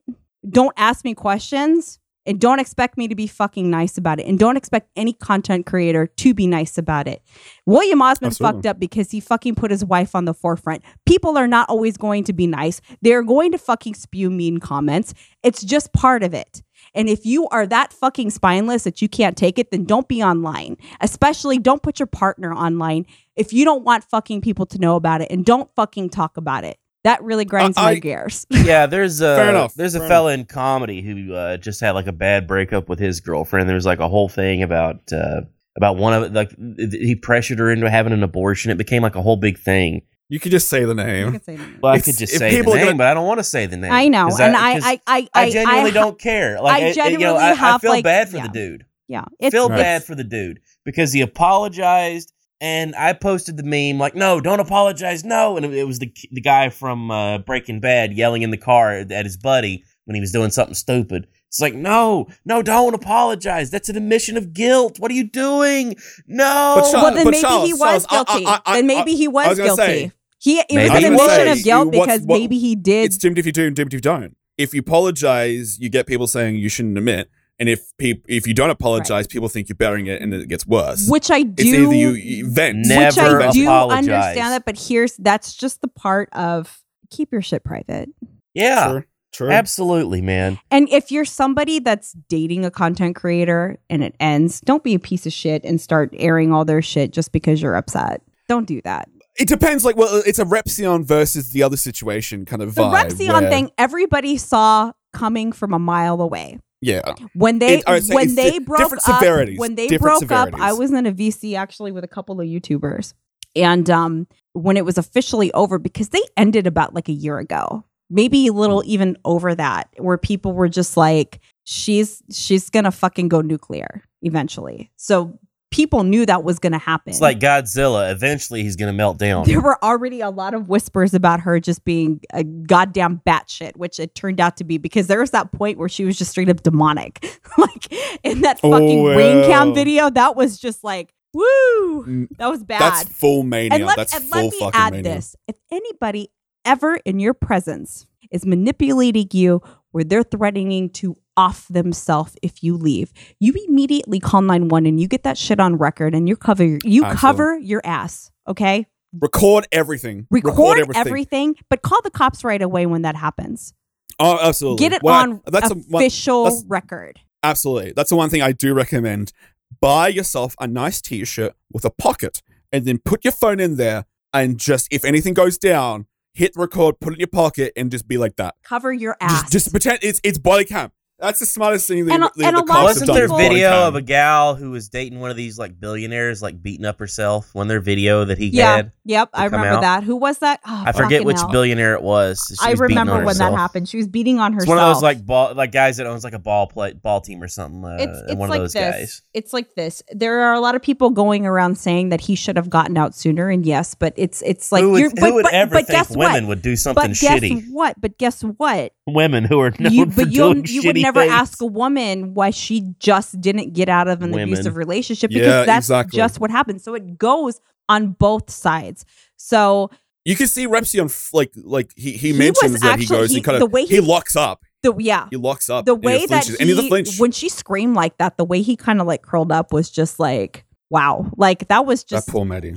[0.49, 1.99] Don't ask me questions.
[2.27, 4.27] And don't expect me to be fucking nice about it.
[4.27, 7.23] And don't expect any content creator to be nice about it.
[7.65, 8.57] William Osman Absolutely.
[8.57, 10.83] fucked up because he fucking put his wife on the forefront.
[11.07, 12.79] People are not always going to be nice.
[13.01, 15.15] They're going to fucking spew mean comments.
[15.41, 16.61] It's just part of it.
[16.93, 20.23] And if you are that fucking spineless that you can't take it, then don't be
[20.23, 20.77] online.
[20.99, 25.21] Especially don't put your partner online if you don't want fucking people to know about
[25.21, 26.77] it and don't fucking talk about it.
[27.03, 28.45] That really grinds I- my I- gears.
[28.51, 31.91] yeah, there's a Fair enough, there's a fair fella in comedy who uh, just had
[31.91, 33.67] like a bad breakup with his girlfriend.
[33.67, 35.41] There was like a whole thing about uh,
[35.77, 38.71] about one of it, like he pressured her into having an abortion.
[38.71, 40.03] It became like a whole big thing.
[40.29, 41.31] You could just say the name.
[41.31, 41.81] can say that.
[41.81, 43.39] Well, I It's- could just say the people are name, gonna- but I don't want
[43.39, 43.91] to say the name.
[43.91, 46.57] I know, 'cause and that- I, 'cause I, I, I I genuinely I, don't care.
[46.61, 48.43] Like I I, you know, genuinely I, I have, feel like- bad for yeah.
[48.43, 48.85] the dude.
[49.07, 49.77] Yeah, it's feel Right.
[49.77, 54.61] bad for the dude because he apologized and I posted the meme like, "No, don't
[54.61, 58.51] apologize, no." And it, it was the the guy from uh, Breaking Bad yelling in
[58.51, 61.27] the car at his buddy when he was doing something stupid.
[61.47, 63.69] It's like, "No, no, don't apologize.
[63.71, 64.99] That's an admission of guilt.
[64.99, 65.95] What are you doing?
[66.27, 68.45] No." But Charles- well, then but maybe Charles, he was Charles, I- I- guilty.
[68.45, 69.81] I- I- then maybe he was, was gonna guilty.
[69.83, 71.21] say- he it Maybe was an was.
[71.31, 73.05] admission of guilt what's- because what- maybe he did.
[73.05, 74.35] It's dimmed if you do, and dimmed if you don't.
[74.57, 77.29] If you apologize, you get people saying you shouldn't admit.
[77.61, 80.65] And if peop if you don't apologize, people think you're burying it, and it gets
[80.65, 81.07] worse.
[81.07, 81.53] which I do.
[81.61, 81.83] it's do.
[81.83, 84.07] either you, you vent, Never which I do apologize.
[84.09, 88.09] understand that, but here's that's just the part of keep your shit private.
[88.55, 89.51] yeah, True, true.
[89.51, 90.57] absolutely, man.
[90.71, 94.99] And if you're somebody that's dating a content creator and it ends, don't be a
[94.99, 98.21] piece of shit and start airing all their shit just because you're upset.
[98.49, 99.07] Don't do that.
[99.37, 99.85] It depends.
[99.85, 103.09] Like, well, it's a Repzion versus the other situation kind of The vibe.
[103.11, 106.57] Repzion where- thing, everybody saw coming from a mile away.
[106.81, 107.01] Yeah.
[107.33, 110.49] When they It- I would say when they broke up, severities, when they broke up,
[110.59, 113.13] I was in a VC actually with a couple of YouTubers,
[113.55, 117.83] and um, when it was officially over, because they ended about like a year ago,
[118.09, 123.29] maybe a little even over that, where people were just like, "She's she's gonna fucking
[123.29, 125.37] go nuclear eventually." So
[125.71, 127.11] people knew that was gonna happen.
[127.11, 128.11] It's like Godzilla.
[128.11, 129.45] Eventually, he's gonna melt down.
[129.45, 133.99] there were already a lot of whispers about her just being a goddamn batshit, which
[133.99, 136.49] it turned out to be because there was that point where she was just straight
[136.49, 137.39] up demonic.
[137.57, 137.91] like
[138.23, 142.63] in that Oh, fucking rain cam video, that was just like, woo, Mm, that was
[142.63, 142.81] bad.
[142.81, 143.73] That's full mania.
[143.75, 145.13] and let, That's and full let me fucking add mania.
[145.15, 145.35] this.
[145.47, 146.29] If anybody
[146.65, 152.75] ever in your presence is manipulating you where they're threatening to off themselves if you
[152.75, 156.63] leave, you immediately call 911 and you get that shit on record and you cover
[156.63, 157.17] your, you Absolutely.
[157.19, 158.85] cover your ass, okay?
[159.19, 160.27] Record everything.
[160.29, 160.95] record, everything.
[161.07, 161.55] everything.
[161.69, 163.73] but call the cops right away when that happens.
[164.19, 164.79] Oh, absolutely.
[164.89, 167.19] Get it Well, on that's a, one, official that's- record.
[167.43, 167.93] absolutely.
[167.95, 169.31] That's the one thing I do recommend.
[169.79, 172.41] Buy yourself a nice t-shirt with a pocket,
[172.73, 176.99] and then put your phone in there, and just if anything goes down, hit record,
[176.99, 178.55] put it in your pocket, and just be like that.
[178.63, 179.41] Cover your ass.
[179.41, 180.91] Just, just pretend it's it's body cam.
[181.21, 182.85] That's the smartest thing the, And a- the, and the a lot cops of have
[182.87, 183.87] Wasn't done there is body video cam.
[183.89, 187.49] of a gal who was dating one of these like billionaires, like beating up herself?
[187.53, 188.75] When their video that he yeah.
[188.77, 189.29] had, Yep.
[189.33, 189.81] I remember out?
[189.81, 190.03] that.
[190.03, 190.59] Who was that?
[190.67, 191.51] Oh, I forget which hell.
[191.51, 192.43] billionaire it was.
[192.49, 193.87] She I was remember on when that happened.
[193.87, 194.63] She was beating on herself.
[194.63, 197.21] It's one of those like ball, like guys that owns like a ball play, ball
[197.21, 197.85] team or something.
[197.85, 198.95] Uh, it's, it's one like of those this.
[198.95, 199.21] guys.
[199.33, 200.01] It's like this.
[200.11, 203.13] There are a lot of people going around saying that he should have gotten out
[203.15, 205.75] sooner, and yes, but it's it's like who would, you're, who but, would but, ever
[205.75, 206.49] but think women what?
[206.49, 207.65] would do something But shitty?
[207.69, 207.99] what?
[208.01, 208.93] But guess what?
[209.07, 211.33] Women who are known you, for but you'll, doing you would shitty never things.
[211.33, 214.53] ask a woman why she just didn't get out of an Women.
[214.53, 216.17] abusive relationship because Yeah, that's exactly.
[216.17, 216.83] just what happens.
[216.83, 219.05] So it goes on both sides.
[219.37, 219.89] So
[220.25, 223.37] You can see Repzion like like he, he He mentions was that he goes he-
[223.37, 224.61] and kind the of way he, he- locks up.
[224.83, 225.85] the yeah, He locks up.
[225.85, 226.55] the and he way that flinches.
[226.59, 227.19] and he flinch.
[227.19, 230.19] when she screamed like that, the way he kind of like curled up was just
[230.19, 232.75] like wow, like that was just that poor Maddie.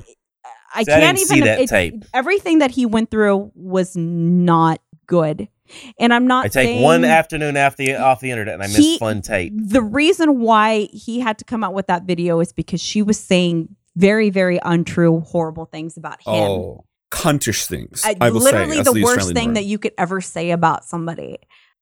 [0.76, 1.36] I See, I can't didn't even.
[1.36, 2.04] see that it- tape.
[2.12, 5.48] Everything that he went through was not good,
[5.98, 6.46] and I'm not.
[6.46, 9.22] I take saying one afternoon off the off the internet and I miss He- fun
[9.22, 9.52] tape.
[9.56, 13.18] The reason why he had to come out with that video is because she was
[13.18, 16.34] saying very, very untrue, horrible things about him.
[16.34, 18.04] Oh, cuntish things.
[18.04, 21.38] Uh, I will literally say, the worst thing that you could ever say about somebody,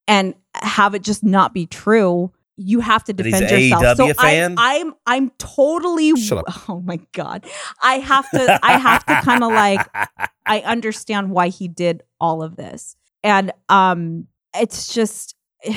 [0.07, 2.31] and have it just not be true.
[2.55, 3.97] You have to That he's defend a yourself.
[3.97, 4.55] So fan?
[4.59, 6.15] I, I'm, I'm totally.
[6.15, 6.45] Shut up.
[6.69, 7.45] Oh my god,
[7.81, 8.59] I have to.
[8.63, 9.85] I have to kind of like.
[10.45, 12.95] I understand why he did all of this.
[13.23, 15.35] And um it's just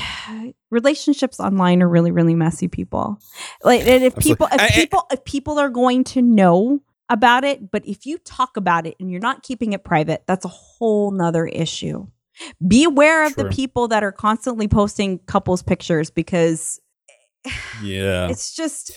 [0.70, 3.18] relationships online are really really messy people.
[3.62, 4.22] Like and if Absolutely.
[4.22, 8.18] people if and- people if people are going to know about it, but if you
[8.18, 12.06] talk about it and you're not keeping it private, that's a whole nother issue.
[12.66, 16.80] Be aware of the people that are constantly posting couples pictures because
[17.82, 18.28] yeah.
[18.28, 18.92] it's just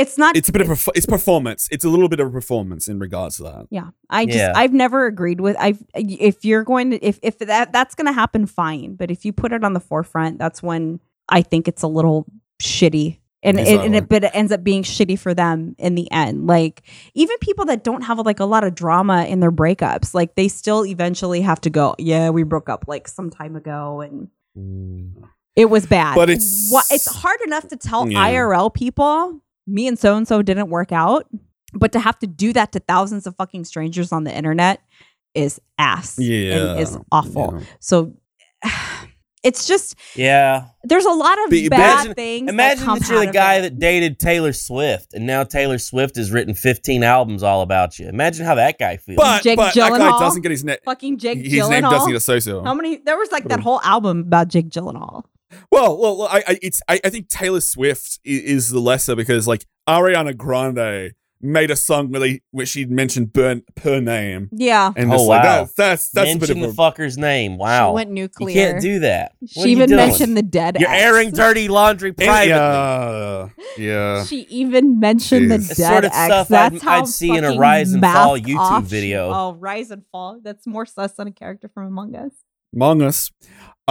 [0.00, 1.68] it's not It's a bit of perf- it's performance.
[1.70, 3.66] It's a little bit of a performance in regards to that.
[3.70, 4.52] Yeah, I just Yeah.
[4.56, 8.12] I've never agreed with I've if you're going to if if that that's going to
[8.12, 11.82] happen fine, but if you put it on the forefront, that's when I think it's
[11.82, 12.26] a little
[12.60, 13.18] shitty.
[13.42, 16.46] And it, and it but it ends up being shitty for them in the end.
[16.46, 16.82] Like
[17.14, 20.48] even people that don't have like a lot of drama in their breakups, like they
[20.48, 25.12] still eventually have to go, yeah, we broke up like some time ago and mm.
[25.56, 26.16] it was bad.
[26.16, 28.18] But it's- it's hard enough to tell Yeah.
[28.26, 31.26] IRL people, me and so and so didn't work out,
[31.74, 34.80] but to have to do that to thousands of fucking strangers on the internet
[35.34, 36.54] is ass Yeah.
[36.72, 37.54] and is awful.
[37.58, 37.64] Yeah.
[37.78, 38.14] So
[39.42, 40.66] it's just Yeah.
[40.84, 42.50] there's a lot of Be- bad imagine- things.
[42.50, 43.60] Imagine that, that, you're the guy it.
[43.62, 48.08] that dated Taylor Swift, and now Taylor Swift has written 15 albums all about you.
[48.08, 49.16] Imagine how that guy feels.
[49.16, 50.76] But, Jake but that guy doesn't get his name.
[50.84, 51.70] fucking Jake His Gyllenhaal.
[51.70, 52.64] name doesn't get associated.
[52.64, 52.96] How many?
[52.98, 55.24] There was like that whole album about Jake Gyllenhaal.
[55.70, 59.16] Well, well, well, I, I, it's, I, I think Taylor Swift is, is the lesser
[59.16, 64.50] because like Ariana Grande made a song where they where she mentioned burn per name,
[64.52, 65.64] Yeah, and Oh, it's like wow.
[65.64, 67.56] that, that's that's a bit Mention of the a fucker's name.
[67.56, 67.90] Wow.
[67.90, 68.72] she went you nuclear.
[68.72, 69.32] can't do that.
[69.40, 69.96] What She even doing?
[69.96, 70.76] mentioned the dead.
[70.78, 71.02] You're ex.
[71.02, 72.50] airing dirty laundry privately.
[72.50, 74.24] yeah, yeah.
[74.24, 76.26] She even mentioned the dead It's sort of ex.
[76.26, 79.30] stuff That's I'd- how I'd see in a Rise and Fall YouTube off video.
[79.32, 80.40] oh, rise and fall.
[80.42, 82.32] That's more sus than a character from Among Us.
[82.74, 83.30] Among Us.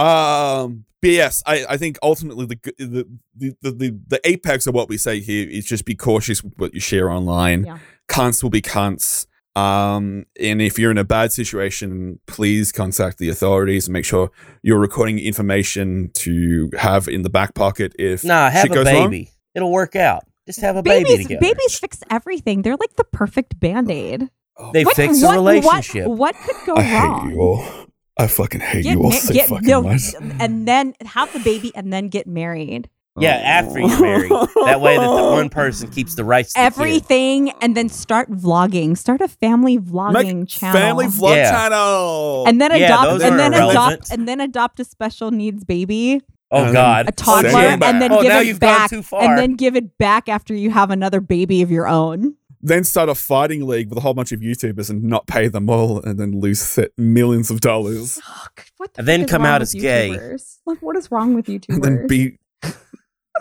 [0.00, 4.74] Um, but yes, I, I think ultimately the, the the the the the apex of
[4.74, 7.64] what we say here is just be cautious with what you share online.
[7.64, 7.78] Yeah.
[8.08, 9.26] Cunts will be cunts.
[9.56, 14.30] Um, and if you're in a bad situation, please contact the authorities and make sure
[14.62, 19.16] you're recording information to have in the back pocket if Nah, have shit a baby.
[19.18, 19.26] wrong.
[19.54, 20.24] It'll work out.
[20.46, 21.40] Just have a baby Babies, together.
[21.40, 22.62] babies fix everything.
[22.62, 24.28] They're like the perfect band aid.
[24.72, 26.06] They fix a relationship.
[26.06, 27.89] What, what could go I wrong?
[28.26, 28.42] Hate you all.
[28.42, 30.02] I fucking hate Get you all ma- so get- fucking no, much.
[30.40, 32.88] and then have the baby and then get married.
[33.18, 34.30] Yeah, after you're married.
[34.30, 36.66] That way that the one person keeps the rights to the kid.
[36.72, 38.96] Everything and then start vlogging.
[38.96, 40.80] Start a family vlogging Make channel.
[40.80, 41.50] family vlog Yeah.
[41.50, 42.44] channel.
[42.46, 43.92] and then Yeah, adopt those and are then irrelevant.
[43.94, 47.08] adopt and then adopt a special needs baby, Oh Um, God.
[47.08, 48.10] a toddler, and then.
[48.12, 49.22] Oh, give now it you've gone back, too far.
[49.22, 52.34] and then give it back after you have another baby of your own.
[52.62, 55.70] Then start a fighting league with a whole bunch of YouTubers and not pay them
[55.70, 59.60] all, and then lose th- millions of dollars, Fuck, what the And then come out
[59.60, 60.36] with as gay.
[60.66, 61.82] Like, what is wrong with and YouTubers?
[61.82, 62.38] then beat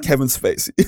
[0.03, 0.71] Kevin Spacey.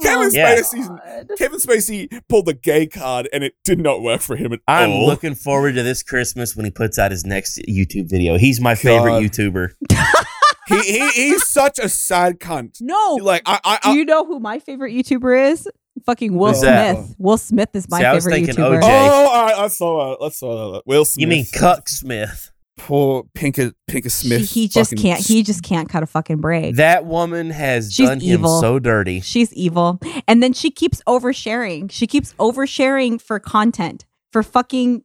[0.00, 0.88] Kevin Oh, Spacey.
[0.88, 1.30] God.
[1.36, 4.74] Kevin Spacey pulled the gay card, and it did not work for him at all.
[4.76, 8.38] I'm looking forward to this Christmas when he puts out his next YouTube video.
[8.38, 9.72] He's my favorite YouTuber.
[10.68, 12.78] he, he he's such a sad cunt.
[12.80, 15.68] No, Like I I, do you know who my favorite YouTuber is?
[16.06, 16.96] Fucking Will Who's that?
[16.96, 17.14] Smith.
[17.18, 18.80] Will Smith is my See, I was favorite thinking YouTuber.
[18.80, 18.82] OJ.
[18.84, 20.24] oh I, I saw that.
[20.24, 20.82] I saw that.
[20.86, 21.22] Will Smith.
[21.22, 22.50] You mean Cuck Smith?
[22.76, 24.40] poor Pinker Pinker Smith?
[24.50, 25.24] He, he just fucking can't.
[25.24, 26.74] He just can't cut a fucking break.
[26.76, 28.56] That woman has She's done evil.
[28.56, 29.20] him so dirty.
[29.20, 30.00] She's evil.
[30.26, 31.90] And then she keeps oversharing.
[31.92, 34.04] She keeps oversharing for content.
[34.32, 35.04] For fucking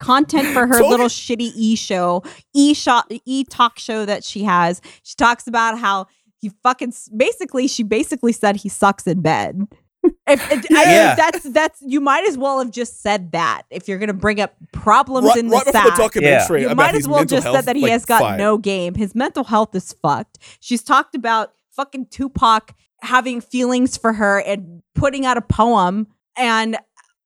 [0.00, 4.42] content for her Talk- little shitty e show, e shot, e talk show that she
[4.42, 4.80] has.
[5.04, 6.06] She talks about how
[6.40, 9.68] he fucking basically she basically said he sucks in bed.
[10.28, 11.14] If, if- I mean, Yeah.
[11.14, 14.54] that's that's you might as well have just said that if you're gonna bring up
[14.72, 17.56] problems right, in the right before the documentary You about might as well just health,
[17.56, 18.38] said that he like, has got fine.
[18.38, 18.94] no game.
[18.94, 20.38] His mental health is fucked.
[20.60, 26.76] She's talked about fucking Tupac having feelings for her and putting out a poem and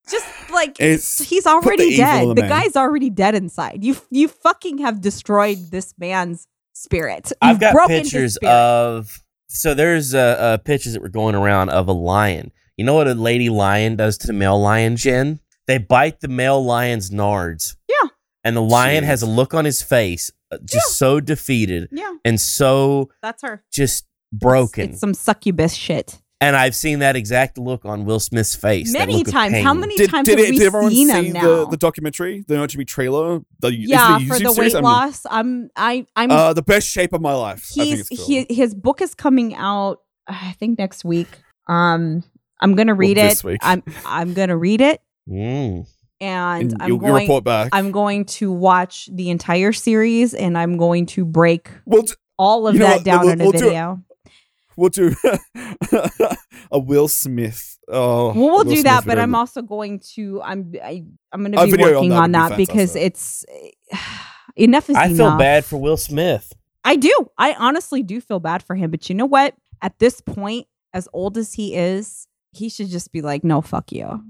[0.09, 2.27] just like It's he's already evil in dead.
[2.37, 3.83] the The guy's already dead inside.
[3.83, 7.31] You you fucking have destroyed this man's spirit.
[7.41, 11.87] I've You've got pictures of so there's uh, uh, pictures that were going around of
[11.87, 12.51] a lion.
[12.77, 15.39] You know what a lady lion does to the male lion, Jen?
[15.67, 17.75] They bite the male lion's nards.
[17.87, 18.09] Yeah.
[18.43, 19.07] And the lion Jeez.
[19.07, 23.63] has a look on his face, uh, just so defeated yeah, and so that's her.
[23.71, 24.91] just broken.
[24.91, 26.19] It's some succubus shit.
[26.41, 28.91] and I've seen that exact look on Will Smith's face.
[28.93, 29.53] that Many look of times.
[29.57, 29.79] How pain.
[29.81, 31.65] many did, times did, have it, we did everyone seen see him the, now?
[31.65, 33.41] the documentary, the OGB trailer?
[33.59, 34.57] The, is yeah, the for YouTube the series?
[34.57, 35.25] weight I mean, loss.
[35.29, 37.69] I'm I I'm uh, the best shape of my life.
[37.77, 41.27] I think he's it's he, his book is coming out i think next week
[41.67, 42.23] um
[42.61, 43.59] i'm gonna read Well, it week.
[43.61, 45.85] i'm i'm gonna read it Mm.
[46.19, 47.69] and, and i'm you'll, you'll going report back.
[47.73, 52.67] i'm going to watch the entire series and i'm going to break we'll, do, all
[52.67, 54.01] of that down we'll- in a we'll do video
[54.77, 55.13] we'll do
[56.71, 57.77] a Will Smith.
[57.87, 61.43] Oh, well we'll Will do Smith that but i'm also going to i'm I, i'm
[61.43, 63.45] gonna be video on working that on would be that because it's
[64.55, 66.51] enough is I feel bad for Will Smith.
[66.83, 67.13] I do.
[67.37, 68.89] I honestly do feel bad for him.
[68.91, 69.53] But you know what?
[69.83, 73.91] At this point, as old as he is, he should just be like, no, fuck
[73.91, 74.23] you.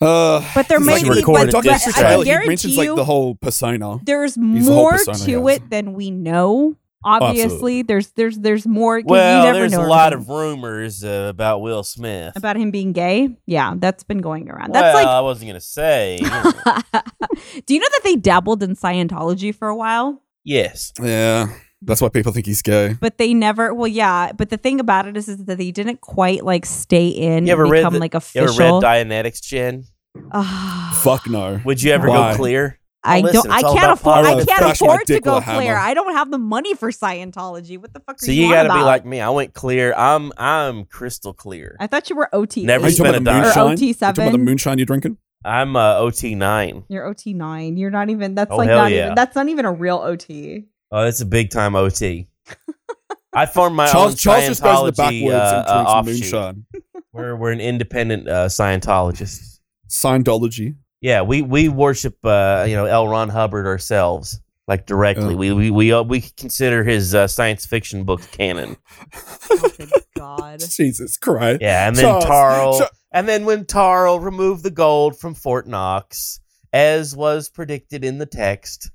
[0.00, 2.24] Uh, But there he's may like be- recorded but- the but documentary I trailer.
[2.24, 3.98] He guarantee mentions you- like the whole persona.
[4.04, 5.56] There's the whole more persona to has.
[5.56, 6.76] it than we know.
[7.04, 7.82] Obviously, absolutely.
[7.82, 8.98] there's there's there's more.
[9.00, 12.32] 'cause you Well, never there's know a lot of rumors uh, about Will Smith.
[12.36, 13.28] about him being gay.
[13.44, 14.70] Yeah, that's been going around.
[14.72, 16.18] well, That's I wasn't gonna say.
[16.20, 16.52] you know.
[16.64, 16.84] like.
[17.66, 20.22] do you know that they dabbled in Scientology for a while?
[20.44, 20.92] yes.
[21.02, 21.48] Yeah,
[21.82, 22.96] that's why people think he's gay.
[23.00, 23.74] But they never.
[23.74, 24.32] Well, yeah.
[24.32, 27.46] But the thing about it is, is that they didn't quite like stay in.
[27.46, 28.80] You ever and read become the- like You ever official.
[28.80, 29.84] read Dianetics, Jen?
[30.30, 30.98] Ah.
[31.02, 31.60] Fuck no.
[31.64, 32.32] Would you ever Why?
[32.32, 32.78] go clear?
[33.04, 33.32] I Oh, don't.
[33.34, 34.24] listen, I can't afford.
[34.24, 35.76] I can't Flash my afford to go clear.
[35.76, 37.76] I don't have the money for Scientology.
[37.76, 39.20] What the fuck are So you, you got got to to be like me.
[39.20, 39.92] I went clear.
[39.94, 41.76] I'm I'm crystal clear.
[41.80, 42.64] I thought you were OT.
[42.64, 43.64] Never Are you talking spent about a dime.
[43.64, 43.72] or moonshine?
[43.72, 45.16] OT You talking about the moonshine you're drinking?
[45.44, 46.84] I'm uh, OT nine.
[46.88, 47.76] You're OT nine.
[47.76, 48.36] You're not even.
[48.36, 49.04] That's Oh, like not yeah.
[49.06, 49.14] even.
[49.16, 50.66] That's not even a real OT.
[50.92, 52.28] Oh, that's a big time OT.
[53.32, 56.02] I formed my Charles, own Charles just goes in the Scientology backwoods uh, and uh,
[56.02, 56.56] drinks offshoot.
[56.66, 56.66] moonshine.
[57.14, 59.58] We're we're an independent uh, Scientologist.
[59.88, 60.76] Scientology.
[61.02, 63.06] Yeah, we we worship uh, you know L.
[63.06, 65.34] Ron Hubbard ourselves, like directly.
[65.34, 65.36] Oh.
[65.36, 68.76] We we we uh, we consider his uh, science fiction books canon.
[69.50, 70.60] Oh, good God.
[70.70, 71.60] Jesus Christ.
[71.60, 75.66] Yeah, and then Charles, Tarl, Char- and then when Tarl removed the gold from Fort
[75.66, 76.40] Knox,
[76.72, 78.90] as was predicted in the text.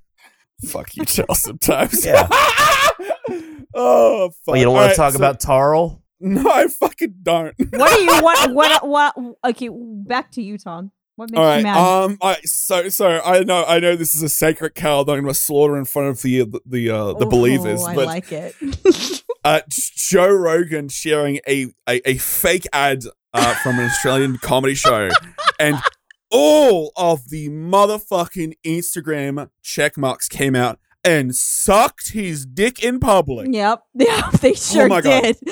[0.65, 2.05] Fuck you, Charles, sometimes.
[2.05, 2.27] Yeah.
[3.75, 4.35] oh, fuck.
[4.47, 6.01] Well, you don't want Alright, to talk so- about Tarl?
[6.19, 7.53] No, I fucking don't.
[7.71, 9.15] What do you what what what?
[9.45, 10.91] Okay, back to you, Tom.
[11.15, 11.77] What makes All you mad?
[11.77, 12.17] Um.
[12.23, 15.31] I so so I know I know this is a sacred cow that I'm going
[15.33, 18.55] to slaughter in front of the the uh, the Oh, believers, I but like it.
[19.43, 25.09] uh, Joe Rogan sharing a a, a fake ad uh, from an Australian comedy show,
[25.59, 25.77] and
[26.31, 33.47] all of the motherfucking Instagram check marks came out and sucked his dick in public.
[33.51, 33.83] yep.
[33.93, 35.35] Yeah, they sure oh my God.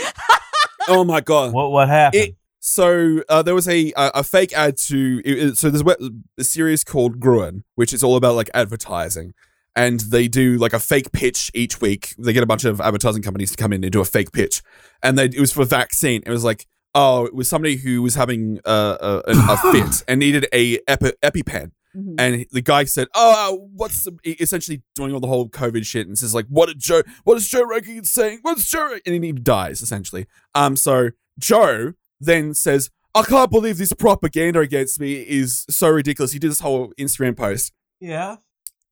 [0.88, 1.52] Oh my god!
[1.52, 2.24] What what happened?
[2.24, 5.82] It, so uh, there was a a, a fake ad to it- it- so there's
[5.82, 9.34] a, a series called Gruen, which is all about like advertising,
[9.76, 12.14] and they do like a fake pitch each week.
[12.20, 14.62] They get a bunch of advertising companies to come in and do a fake pitch,
[15.02, 16.22] and they it was for vaccine.
[16.24, 20.04] It was like oh, it was somebody who was having uh, a, a, a fit
[20.08, 21.72] and needed a epi, EpiPen.
[21.96, 22.16] Mhm.
[22.18, 26.08] And the guy said, "Oh, uh, what's the, essentially doing all the whole COVID shit?"
[26.08, 27.04] And says like, "What did Joe?
[27.24, 28.40] What is Joe Rogan saying?
[28.42, 30.26] What's Joe?" Rog-" And he dies essentially.
[30.54, 36.34] Um, so Joe then says, "I can't believe this propaganda against me is so ridiculous."
[36.34, 38.38] He did this whole Instagram post, yeah.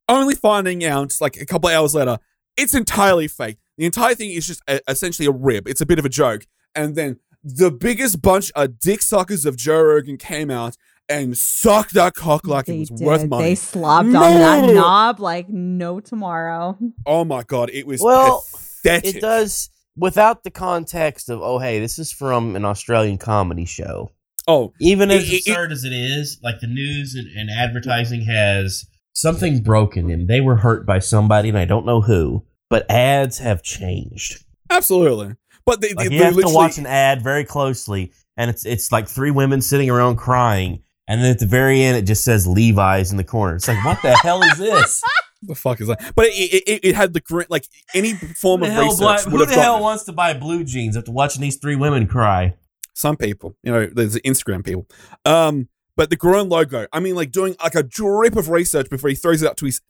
[0.07, 2.19] only finding out like a couple hours later,
[2.55, 3.57] it's entirely fake.
[3.77, 5.67] The entire thing is just a, essentially a rib.
[5.67, 9.57] It's a bit of a joke, and then the biggest bunch of dick suckers of
[9.57, 10.75] Joe Rogan came out
[11.09, 13.05] and sucked that cock like they it was did.
[13.05, 13.43] worth money.
[13.49, 16.77] They slobbed on that knob like no tomorrow.
[17.05, 19.15] Oh my god, it was Well, pathetic.
[19.17, 24.11] It does without the context of oh hey this is from an Australian comedy show.
[24.47, 28.21] Oh, Even It- as it- absurd as it is, like the news and, and advertising
[28.23, 32.89] has something broken and they were hurt by somebody and I don't know who, but
[32.89, 34.43] ads have changed.
[34.69, 35.35] absolutely.
[35.65, 38.91] But they, Like they, you have to watch an ad very closely, and it's it's
[38.91, 42.45] like three women sitting around crying, and then at the very end it just says
[42.47, 43.55] Levi's in the corner.
[43.55, 45.01] It's like what the hell is this?
[45.47, 46.13] the fuck is that?
[46.15, 49.31] But it, it, it, had the gr- like any form Who of the hell, research
[49.31, 52.55] who the hell gotten wants to buy blue jeans after watching these three women cry?
[52.93, 54.87] Some people, you know, there's the Instagram people.
[55.25, 59.09] Um, but the Gruen logo, I mean, like doing like a drip of research before
[59.09, 59.81] he throws it out to his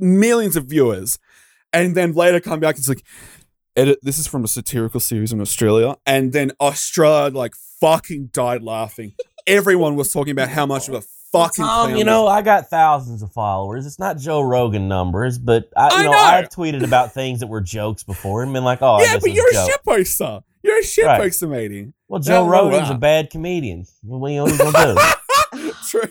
[0.00, 1.18] millions of viewers,
[1.72, 3.04] and then later come back and it's like,
[3.76, 3.98] edit.
[4.02, 9.12] This is from a satirical series in Australia, and then Australia like fucking died laughing.
[9.46, 12.68] Everyone was talking about how much of a fucking Tom, clown you know, I got
[12.68, 13.86] thousands of followers.
[13.86, 16.18] It's not Joe Rogan numbers, but I, you I know, know.
[16.18, 19.48] I've tweeted about things that were jokes before and been like, oh, yeah, but you're
[19.48, 19.80] a joke.
[19.86, 20.42] a shit.
[20.62, 21.20] You're a shit Right.
[21.20, 21.92] poster, matey.
[22.08, 23.86] Well, Joe Yeah, Rogan's a bad comedian.
[24.02, 24.94] What are you what are you gonna
[25.54, 25.72] do?
[25.88, 26.08] True.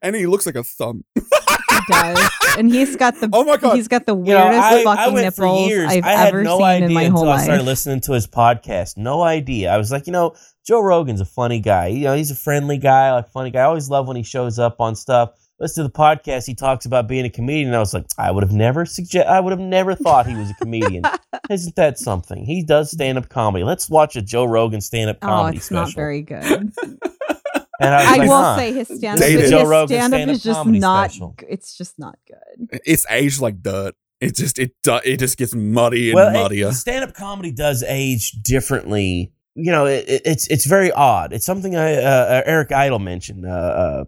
[0.00, 1.04] And he looks like a thumb.
[1.88, 3.76] Does, and he's got the Oh my god.
[3.76, 5.90] he's got the You know, weirdest I, I fucking for nipples years.
[5.90, 8.12] I've I had ever no seen idea in my until whole I started listening to
[8.12, 8.96] his podcast.
[8.96, 9.72] No idea.
[9.72, 10.34] I was like, you know,
[10.66, 11.88] Joe Rogan's a funny guy.
[11.88, 13.60] You know, he's a friendly guy, like funny guy.
[13.60, 15.30] I always love when he shows up on stuff.
[15.60, 16.46] Listen to the podcast.
[16.46, 17.68] He talks about being a comedian.
[17.68, 19.28] And I was like, I would have never suggest.
[19.28, 21.04] I would have never thought he was a comedian.
[21.50, 22.44] Isn't that something?
[22.44, 23.62] He does stand up comedy.
[23.62, 25.34] Let's watch a Joe Rogan stand up comedy.
[25.34, 25.84] Oh, comedy it's special.
[25.84, 26.72] not very good.
[27.82, 28.56] And I was I like, will huh.
[28.56, 31.10] say his stand up, his Joe stand up stand-up is just not.
[31.10, 31.34] special.
[31.48, 32.80] It's just not good.
[32.84, 33.94] it's aged like dirt.
[34.20, 36.70] It just it it just gets muddy and well, muddier.
[36.72, 39.32] stand up comedy does age differently.
[39.54, 41.32] You know, it, it- it's it's very odd.
[41.32, 44.04] It's something I, uh, Eric Idle mentioned uh, uh,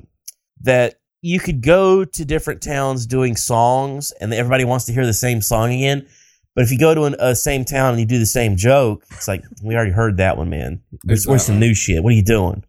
[0.63, 5.13] that you could go to different towns doing songs, and everybody wants to hear the
[5.13, 6.07] same song again.
[6.55, 9.05] But if you go to an, a same town and you do the same joke,
[9.11, 10.81] it's like we already heard that one, man.
[11.03, 12.05] Where's, where's some new shit?
[12.05, 12.63] What are you doing?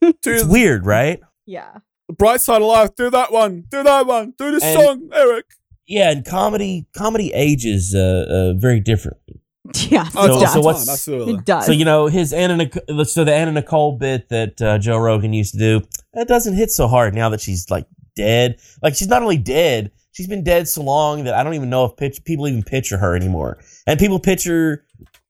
[0.02, 1.20] It's Dude, weird, right?
[1.46, 1.78] Yeah.
[2.08, 2.90] the bright side of life.
[2.96, 3.64] Do that one.
[3.68, 4.34] Do that one.
[4.38, 5.46] Do this And- song, Eric.
[5.88, 9.40] Yeah, and comedy comedy ages uh, uh, very differently.
[9.88, 10.08] Yeah.
[10.14, 11.34] Oh, So- it all so what's- absolutely.
[11.34, 11.66] It does.
[11.66, 15.32] So you know his Anna Nic- so the Anna Nicole bit that uh, Joe Rogan
[15.32, 15.82] used to do
[16.14, 18.58] that doesn't hit so hard now that she's like dead.
[18.82, 21.84] Like she's not only dead, she's been dead so long that I don't even know
[21.84, 23.58] if pitch, people even picture her anymore.
[23.88, 24.84] And people picture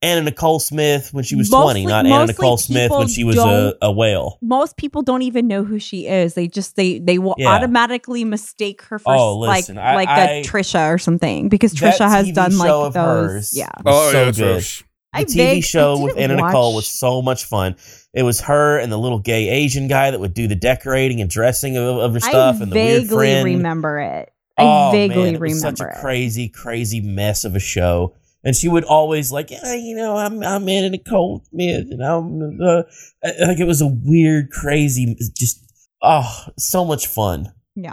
[0.06, 3.36] Anna Nicole Smith when she was Mostly- twenty, not Anna Nicole Smith when she was
[3.36, 4.38] a, a whale.
[4.40, 6.34] most people don't even know who she is.
[6.34, 7.48] They just they they will Yeah.
[7.48, 11.74] automatically mistake her for Oh, like listen, I- like I- a Trisha or something because
[11.74, 13.30] Trisha has TV done show like of those.
[13.30, 13.68] hers Yeah.
[13.84, 14.62] was oh, so Oh, yeah, good.
[14.62, 14.78] Trish.
[15.12, 17.76] The I TV vague- I show with didn't Anna Nicole was so much fun.
[18.12, 21.30] It was her and the little gay Asian guy that would do the decorating and
[21.30, 23.44] dressing of, of her stuff, I and the weird vaguely friend.
[23.44, 24.30] remember it.
[24.58, 26.00] I Oh, vaguely man, it was remember such a it.
[26.02, 28.14] crazy, crazy mess of a show.
[28.46, 32.00] And she would always like, yeah, you know, I'm I'm in a cold mid, and
[32.00, 32.84] I'm uh,
[33.44, 35.64] like it was a weird, crazy, just
[36.00, 37.52] oh, so much fun.
[37.74, 37.92] Yeah.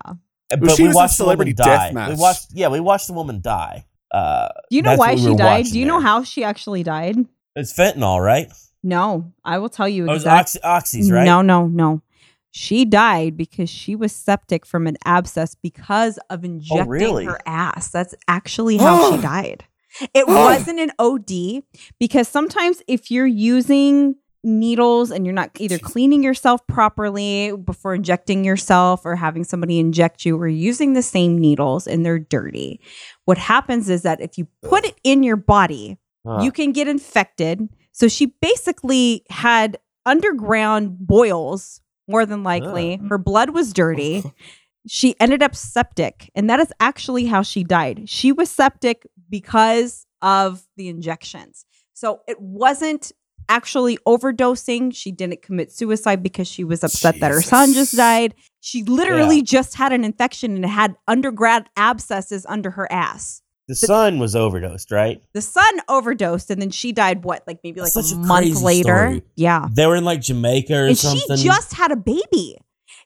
[0.49, 1.91] But she we watched the woman Celebrity die.
[1.91, 2.09] Deathmatch.
[2.09, 3.87] We watched, yeah, we watched the woman die.
[4.11, 5.65] Uh, Do you know why what we she died?
[5.65, 6.07] Do you know there.
[6.07, 7.17] how she actually died?
[7.55, 8.51] It's fentanyl, right?
[8.83, 10.61] No, I will tell you Oh, it was exactly.
[10.63, 11.25] oxy, oxys, right?
[11.25, 12.03] No, no, no.
[12.51, 17.25] She died because she was septic from an abscess because of injecting Oh, really?
[17.25, 17.89] her ass.
[17.89, 19.65] That's actually how she died.
[20.13, 21.63] It wasn't an OD
[21.99, 24.15] because sometimes if you're using
[24.45, 30.25] needles and you're not either cleaning yourself properly before injecting yourself or having somebody inject
[30.25, 32.81] you or using the same needles and they're dirty,
[33.25, 36.39] what happens is that if you put it in your body, Huh.
[36.41, 37.67] you can get infected.
[37.91, 42.97] So she basically had underground boils, more than likely.
[43.09, 44.23] Her blood was dirty.
[44.87, 48.09] She ended up septic, and that is actually how she died.
[48.09, 51.65] She was septic because of the injections.
[51.93, 53.11] So it wasn't
[53.49, 54.93] actually overdosing.
[54.95, 58.35] She didn't commit suicide because she was upset that her son just died.
[58.61, 59.43] She literally Yeah.
[59.43, 64.91] just had an infection and had undergrad abscesses under her ass the son was overdosed,
[64.91, 65.21] right?
[65.33, 69.05] the son overdosed and then she died what like maybe like a a month later
[69.07, 69.23] story.
[69.35, 71.37] yeah They were in like Jamaica or and something.
[71.37, 72.57] she just had a baby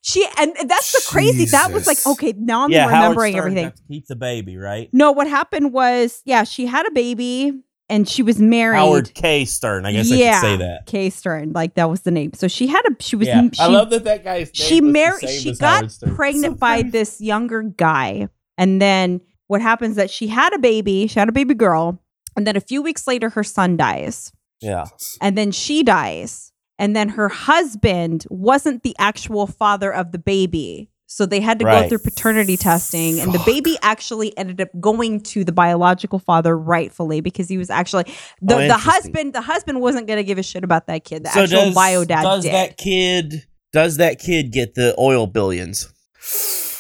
[0.02, 3.66] she and and that's the crazy that was like okay now i'm yeah, remembering everything.
[3.66, 4.90] got to keep the baby, right?
[4.94, 7.54] no what happened was yeah she had a baby
[7.90, 8.78] and she was married.
[8.78, 9.46] Howard K.
[9.46, 10.86] Stern, I guess I yeah could say that.
[10.86, 11.10] K.
[11.10, 12.34] Stern, like that was the name.
[12.34, 14.82] So she had a she was yeah, she, I love that that guy's name she
[14.82, 15.86] married she got
[16.16, 18.28] pregnant So by this younger guy.
[18.58, 22.02] And then what happens that she had a baby she had a baby girl
[22.36, 24.32] and then a few weeks later her son dies.
[24.60, 24.86] Yeah,
[25.22, 30.90] and then she dies and then her husband wasn't the actual father of the baby.
[31.10, 35.22] So they had to go through paternity testing and the baby actually ended up going
[35.22, 38.04] to the biological father rightfully because he was actually
[38.42, 41.24] the, Oh, the husband the husband wasn't going to give a shit about that kid.
[41.24, 42.54] The so actual does, bio dad does did.
[42.54, 45.88] that kid does that kid get the oil billions?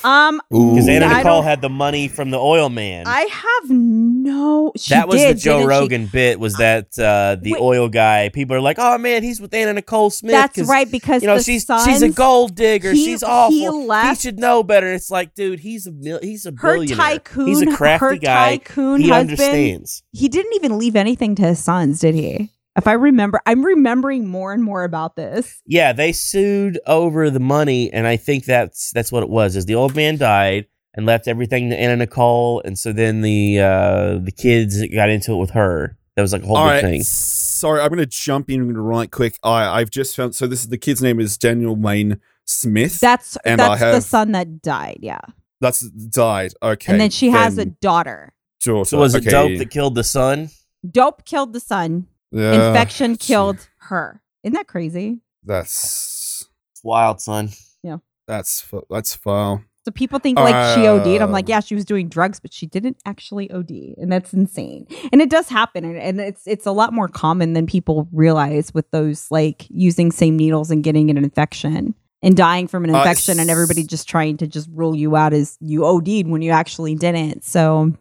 [0.03, 3.05] Um Because Anna I Nicole don't- had the money from the oil man.
[3.07, 5.67] i have no she that was did, the Joe didn't she?
[5.67, 6.39] Rogan bit.
[6.39, 7.61] Was that uh, the Wait.
[7.61, 8.29] oil guy?
[8.29, 11.27] People are like, "Oh man, he's with Anna Nicole Smith." that's 'cause, right because You
[11.27, 12.91] know, the she's sons, she's a gold digger.
[12.93, 13.51] he- she's awful.
[13.53, 14.91] he He, left- should know better.
[14.93, 16.95] It's like, dude, he's a mil- he's a her billionaire.
[16.97, 18.57] tycoon he's a crafty her guy.
[18.57, 20.03] tycoon he husband understands.
[20.11, 22.49] he didn't even leave anything to his sons, did he?
[22.77, 25.61] If I remember, I'm remembering more and more about this.
[25.65, 29.55] Yeah, they sued over the money, and I think that's that's what it was.
[29.55, 33.59] Is the old man died and left everything to Anna Nicole, and so then the
[33.59, 35.97] uh, the kids got into it with her.
[36.15, 36.89] That was like a whole All big right.
[36.91, 37.03] thing.
[37.03, 39.37] Sorry, I'm going to jump in right quick.
[39.43, 40.35] I, I've just found.
[40.35, 42.99] So this is the kid's name is Daniel Wayne Smith.
[42.99, 45.21] That's And I that's the son that died, yeah.
[45.61, 46.53] That's died.
[46.61, 46.91] Okay.
[46.91, 48.33] and then she has a daughter.
[48.61, 48.85] daughter.
[48.85, 49.31] So was it okay.
[49.31, 50.49] dope that killed the son?
[50.89, 52.07] Dope killed the son.
[52.31, 54.21] Yeah, Infection gee, killed her.
[54.43, 55.21] Isn't that crazy?
[55.43, 57.49] That's It's wild, son.
[57.83, 57.97] Yeah.
[58.27, 59.63] That's fu- that's foul.
[59.85, 61.21] So people think like she OD'd.
[61.21, 64.33] I'm Uh, like, yeah, she was doing drugs, but she didn't actually OD, and that's
[64.33, 64.85] insane.
[65.13, 68.73] And it does happen, and, and it's it's a lot more common than people realize
[68.73, 72.97] with those like using same needles and getting an infection and dying from an Uh,
[72.97, 76.51] infection, and everybody just trying to just rule you out as you OD'd when you
[76.51, 77.45] actually didn't.
[77.45, 77.93] So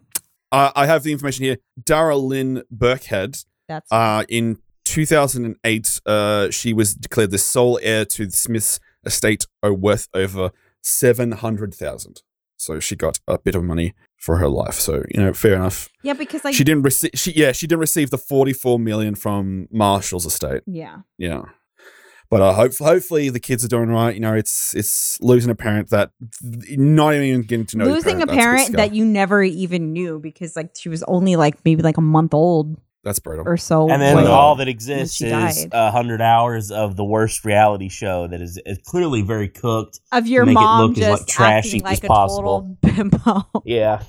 [0.51, 1.57] I I have the information here.
[1.81, 3.45] Dara Lynn Birkhead.
[3.67, 9.45] That's Uh, in 2008, uh, she was declared the sole heir to the Smith's estate,
[9.63, 10.51] worth over
[10.81, 12.21] 700,000.
[12.57, 14.75] So she got a bit of money for her life.
[14.75, 15.89] So you know, fair enough.
[16.01, 17.11] yeah, because like she didn't receive.
[17.13, 20.63] She yeah, she didn't receive the 44 million from Marshall's estate.
[20.65, 21.43] yeah, Yeah.
[22.29, 24.13] But uh, hope, hopefully the kids are doing right.
[24.13, 26.11] You know, it's it's losing a parent that
[26.41, 28.77] not even getting to know losing a parent scar.
[28.77, 32.33] that you never even knew because like she was only like maybe like a month
[32.33, 32.75] old
[33.07, 33.47] that's brutal.
[33.47, 33.89] or so.
[33.89, 38.27] And then Well, all that exists is a hundred hours of the worst reality show
[38.27, 39.99] that is, is clearly very cooked.
[40.11, 42.77] of your make it mom look as, like, just trashy acting as a possible.
[42.77, 42.77] total
[43.51, 43.61] bimbo.
[43.65, 44.03] Yeah,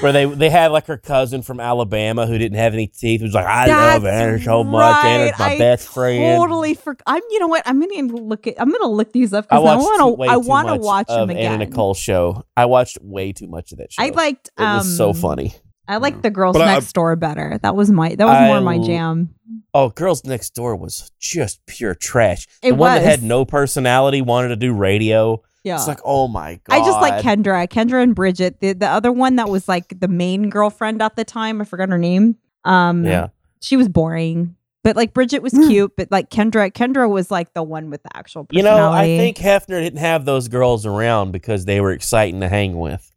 [0.00, 3.20] where they they had like her cousin from Alabama who didn't have any teeth.
[3.20, 5.04] Who was like, I love That's Anna so much.
[5.04, 6.38] Anna's my I best friend.
[6.38, 7.22] Totally for I'm.
[7.30, 7.62] You know what?
[7.66, 8.54] I'm gonna look at.
[8.60, 11.28] I'm gonna look these up I because I, watched wanna I want to watch of
[11.28, 11.52] them again.
[11.54, 12.44] Anna Nicole show.
[12.56, 14.02] I watched way too much of that show.
[14.02, 14.50] I liked.
[14.58, 15.54] it Um, was so funny.
[15.86, 17.58] I liked the girls But I- next door better.
[17.62, 18.14] That was my.
[18.14, 19.34] That was I more my jam.
[19.74, 22.46] Oh, Girls Next Door was just pure trash.
[22.62, 23.08] It the one that was.
[23.08, 25.42] had no personality wanted to do radio.
[25.64, 25.74] Yeah.
[25.76, 26.74] It's like, oh my god.
[26.76, 28.60] I just like Kendra, Kendra and Bridget.
[28.60, 31.60] The the other one that was like the main girlfriend at the time.
[31.60, 32.36] I forgot her name.
[32.64, 33.28] Um, Yeah.
[33.60, 34.54] she was boring.
[34.84, 35.66] But like Bridget was Hmm.
[35.68, 39.06] cute, but like Kendra, Kendra was like the one with the actual You know, I
[39.06, 43.10] think Hefner didn't have those girls around because they were exciting to hang with.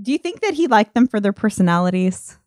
[0.00, 2.38] Do you think that he liked them for their personalities?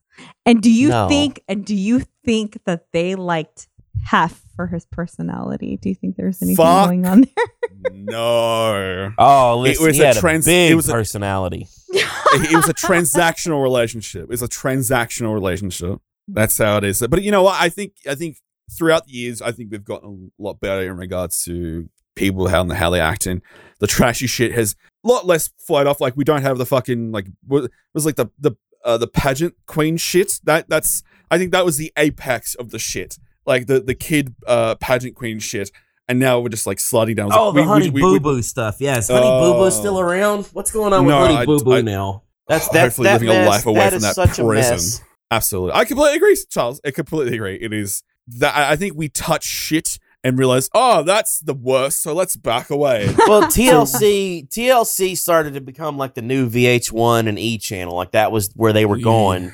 [0.45, 1.07] And do you No.
[1.07, 3.67] think and do you think that they liked
[4.05, 5.77] Hef for his personality?
[5.77, 6.87] Do you think there's anything Fuck.
[6.87, 7.91] going on there?
[7.93, 9.11] no.
[9.17, 11.67] Oh, listen, was he a had trans- a big it was a- personality.
[11.93, 14.27] it was a transactional relationship.
[14.31, 15.99] It's a transactional relationship.
[16.27, 17.03] That's how it is.
[17.09, 17.59] But you know what?
[17.59, 18.37] I think I think
[18.77, 21.89] throughout the years, I think we've gotten a lot better in regards to
[22.21, 23.41] people how how they acting.
[23.79, 25.99] The trashy shit has a lot less flight off.
[25.99, 28.51] Like we don't have the fucking like was like the the
[28.85, 30.39] uh, the pageant queen shit.
[30.43, 33.17] That that's I think that was the apex of the shit.
[33.45, 35.71] Like the the kid uh pageant queen shit.
[36.07, 37.29] And now we're just like sliding down.
[37.31, 38.77] Oh, like, the we- Honey we- Boo Boo stuff.
[38.79, 39.53] Yes, Honey Oh.
[39.53, 40.45] Boo Boo still around.
[40.53, 42.23] What's going on with No, Honey Boo Boo now?
[42.47, 44.73] That's that's hopefully that living a life away from that such a prison.
[44.73, 45.01] mess.
[45.31, 45.71] Absolutely.
[45.73, 46.81] I completely agree, Charles.
[46.85, 47.55] I completely agree.
[47.55, 52.01] It is that I I think we touch shit and realize, oh, that's the worst,
[52.01, 53.07] so let's back away.
[53.27, 57.95] Well, TLC TLC started to become like the new VH1 and E channel.
[57.95, 59.45] Like that was where they were going.
[59.45, 59.51] Yeah,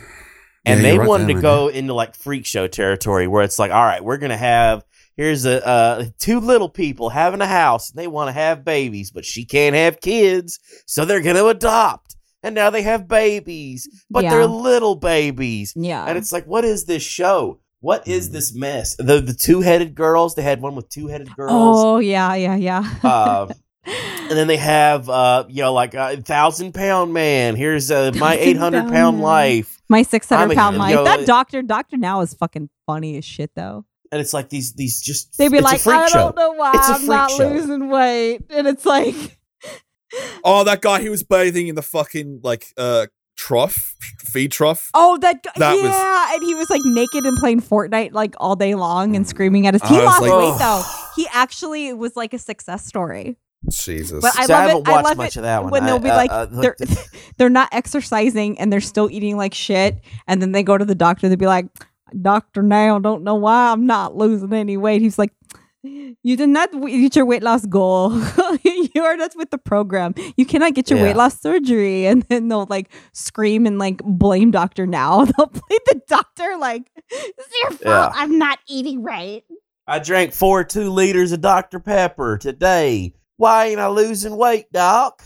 [0.65, 1.41] And they right wanted there, to man.
[1.41, 4.83] go into like freak show territory where it's like, all right, we're gonna have
[5.15, 9.09] here's a uh, two little people having a house and they want to have babies,
[9.11, 12.15] but she can't have kids, so they're gonna adopt.
[12.43, 14.29] And now they have babies, but Yeah.
[14.31, 15.73] they're little babies.
[15.75, 16.05] yeah.
[16.05, 17.59] And it's like, what is this show?
[17.87, 18.97] What is this mess?
[18.97, 20.35] The the two headed girls.
[20.35, 21.53] They had one with two headed girls.
[21.55, 22.83] oh yeah, yeah, yeah.
[23.01, 23.47] Uh,
[23.85, 27.55] and then they have, uh, you know, like a thousand pound man.
[27.55, 29.23] Here's uh, my Thousand eight hundred pound pound man.
[29.23, 30.95] life, My six hundred pound life.
[30.95, 31.19] hundred a- pound yo, life.
[31.21, 33.85] That doctor, Doctor Now is fucking funny as shit though.
[34.11, 36.17] and it's like these these just They'd be it's like, a freak I show.
[36.17, 37.47] don't know why It's a I'm not show.
[37.47, 39.15] losing weight, and it's like,
[40.43, 43.07] oh, that guy he was bathing in the fucking like uh
[43.37, 44.89] trough, feed trough.
[44.93, 48.35] oh, that, guy, That was- yeah, and he was like naked and playing Fortnite like
[48.39, 49.87] all day long and screaming at us.
[49.87, 50.83] He lost like- weight though.
[51.15, 53.37] He actually was like a success story.
[53.71, 54.21] Jesus.
[54.21, 54.87] But I See, I love haven't it.
[54.87, 55.71] I watched love much it of that one.
[55.71, 56.75] when they'll be uh, like, uh, they're
[57.37, 60.93] they're not exercising and they're still eating like shit, and then they go to the
[60.95, 61.27] doctor.
[61.27, 61.65] They'd be like,
[62.21, 65.31] "Doctor, now don't know why I'm not losing any weight." He's like.
[66.23, 68.11] You did not reach your weight loss goal.
[68.63, 70.13] you are not with the program.
[70.35, 71.05] You cannot get your Yeah.
[71.05, 72.05] weight loss surgery.
[72.07, 75.25] And then they'll like scream and like blame doctor now.
[75.37, 77.81] They'll play the doctor like, it's your fault.
[77.85, 78.11] Yeah.
[78.13, 79.43] I'm not eating right.
[79.87, 83.13] I drank four two liters of Dr Pepper today.
[83.37, 85.23] Why ain't I losing weight, Doc?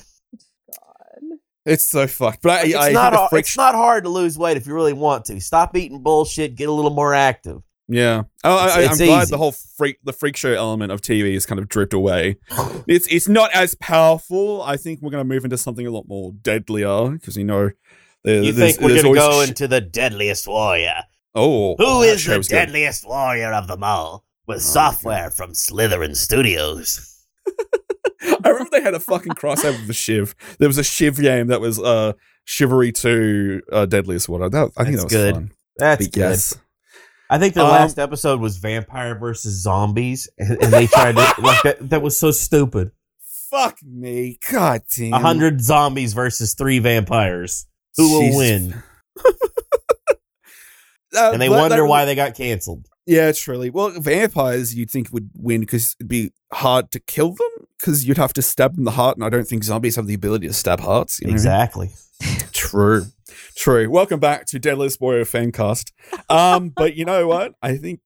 [1.66, 2.42] it's so fucked.
[2.42, 4.74] But I, It's I not think friction- it's not hard to lose weight if you
[4.74, 5.40] really want to.
[5.40, 6.56] Stop eating bullshit.
[6.56, 7.62] Get a little more active.
[7.94, 8.24] Yeah.
[8.46, 11.02] Oh, I, It's- I, it's I'm glad the whole freak the freak show element of
[11.02, 12.38] TV has kind of dripped away.
[12.88, 14.62] It's it's not as powerful.
[14.62, 17.72] I think we're going to move into something a lot more deadlier because you know.
[18.24, 21.04] there- You think we're gonna go sh- into the deadliest warrior?
[21.36, 22.56] Oh, Who oh, is the was good.
[22.56, 24.24] deadliest warrior of them all?
[24.48, 27.26] With Oh, software from Slytherin Studios.
[28.44, 30.36] I remember they had a fucking crossover with the Shiv.
[30.60, 32.14] There was a Shiv game that was uh
[32.46, 34.50] Chivalry 2 uh, Deadliest Warrior.
[34.50, 35.34] That, I think That's that was good.
[35.36, 35.52] fun.
[35.78, 36.60] That's But yes.
[37.32, 41.34] I think the Um, last episode was vampire versus zombies, and, and they tried to
[41.42, 41.78] like that.
[41.90, 42.92] That was so stupid.
[43.50, 44.38] Fuck me.
[44.52, 45.14] God damn.
[45.14, 47.66] A hundred zombies versus three vampires.
[47.98, 48.84] Who will win?
[51.14, 52.88] Uh, And they wonder that- why they got canceled.
[53.06, 53.70] Yeah, truly.
[53.70, 58.18] Well, vampires you'd think would win because it'd be hard to kill them because you'd
[58.18, 60.48] have to stab them in the heart, and I don't think zombies have the ability
[60.48, 61.20] to stab hearts.
[61.20, 61.34] You know?
[61.34, 61.90] Exactly.
[62.54, 63.08] True.
[63.56, 63.90] True.
[63.90, 65.92] Welcome back to Deadliest Warrior Fancast.
[66.30, 67.54] Um, but you know what?
[67.62, 68.00] I think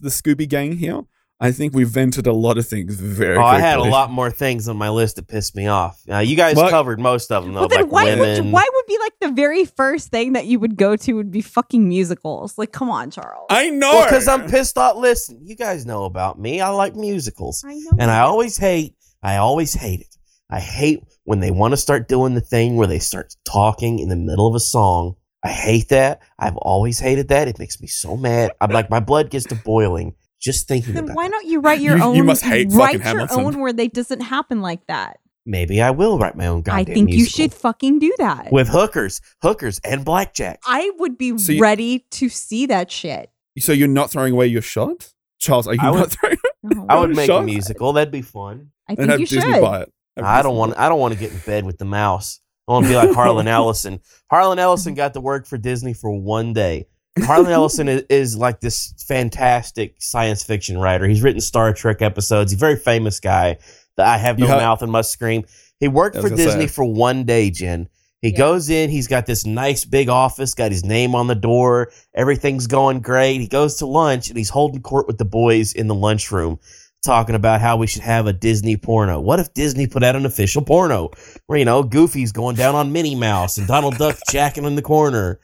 [0.00, 1.02] the Scooby Gang here.
[1.40, 3.36] I think we vented a lot of things very.
[3.36, 6.00] Oh, I had a lot more things on my list that pissed me off.
[6.08, 6.70] Uh, you guys What?
[6.70, 8.52] covered most of them, though, Well, then like why would, women.
[8.52, 11.40] why would be like the very first thing that you would go to would be
[11.40, 12.56] fucking musicals?
[12.58, 13.46] Like, come on, Charles.
[13.50, 14.04] I know.
[14.04, 14.96] because I'm pissed off.
[14.98, 16.60] Listen, you guys know about me.
[16.60, 17.64] I like musicals.
[17.66, 17.90] I know.
[17.98, 20.16] And I always hate, I always hate it.
[20.48, 24.08] I hate when they want to start doing the thing where they start talking in
[24.08, 25.14] the middle of a song.
[25.44, 26.20] I hate that.
[26.38, 27.48] I've always hated that.
[27.48, 28.52] It makes me so mad.
[28.60, 31.80] I'm like, my blood gets to boiling just thinking then about why don't you write
[31.80, 32.14] your You- own?
[32.16, 33.40] you must hate write fucking your Hamilton.
[33.56, 35.18] own where they doesn't happen like that.
[35.44, 38.52] Maybe I will write my own goddamn I think you should fucking do that.
[38.52, 40.60] With hookers, hookers, and blackjack.
[40.64, 43.30] I would be So you- ready to see that shit.
[43.58, 45.66] So you're not throwing away your shot, Charles?
[45.66, 46.36] Are you I not would- throwing?
[46.62, 47.92] No, I would make shut- a musical.
[47.92, 48.70] That'd be fun.
[48.88, 49.60] I and think have you Disney should.
[49.62, 49.92] buy it.
[50.16, 50.76] Have I don't want.
[50.78, 52.40] I don't want to get in bed with the mouse.
[52.68, 54.00] I want to be like Harlan Ellison.
[54.30, 56.86] Harlan Ellison got to work for Disney for one day.
[57.24, 61.06] Harlan Ellison is, is like this fantastic science fiction writer.
[61.06, 62.52] He's written Star Trek episodes.
[62.52, 63.58] He's a very famous guy.
[63.96, 65.44] That I have no You mouth and must scream.
[65.78, 66.72] He worked for Disney say.
[66.72, 67.88] for one day, Jen.
[68.22, 68.38] He Yeah.
[68.38, 72.66] goes in, he's got this nice big office, got his name on the door, everything's
[72.68, 73.40] going great.
[73.40, 76.58] He goes to lunch and he's holding court with the boys in the lunchroom,
[77.04, 79.20] talking about how we should have a Disney porno.
[79.20, 81.10] What if Disney put out an official porno
[81.46, 84.82] where, you know, Goofy's going down on Minnie Mouse and Donald Duck jacking in the
[84.82, 85.40] corner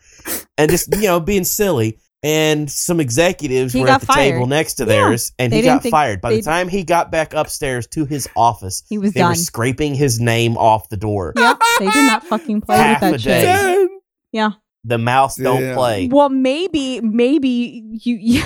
[0.57, 1.99] and just, you know, being silly.
[2.21, 4.33] And some executives He were at the fired.
[4.33, 4.87] table next to Yeah.
[4.89, 6.19] theirs, and he got fired.
[6.19, 9.29] By the time he got back upstairs to his office, He was they done.
[9.31, 11.31] were scraping his name off the door.
[11.37, 13.89] Yep, they did not fucking play Half with that shit.
[14.33, 14.49] Yeah.
[14.83, 15.75] The mouse don't Yeah.
[15.75, 16.09] play.
[16.11, 18.43] Well, maybe, maybe you, you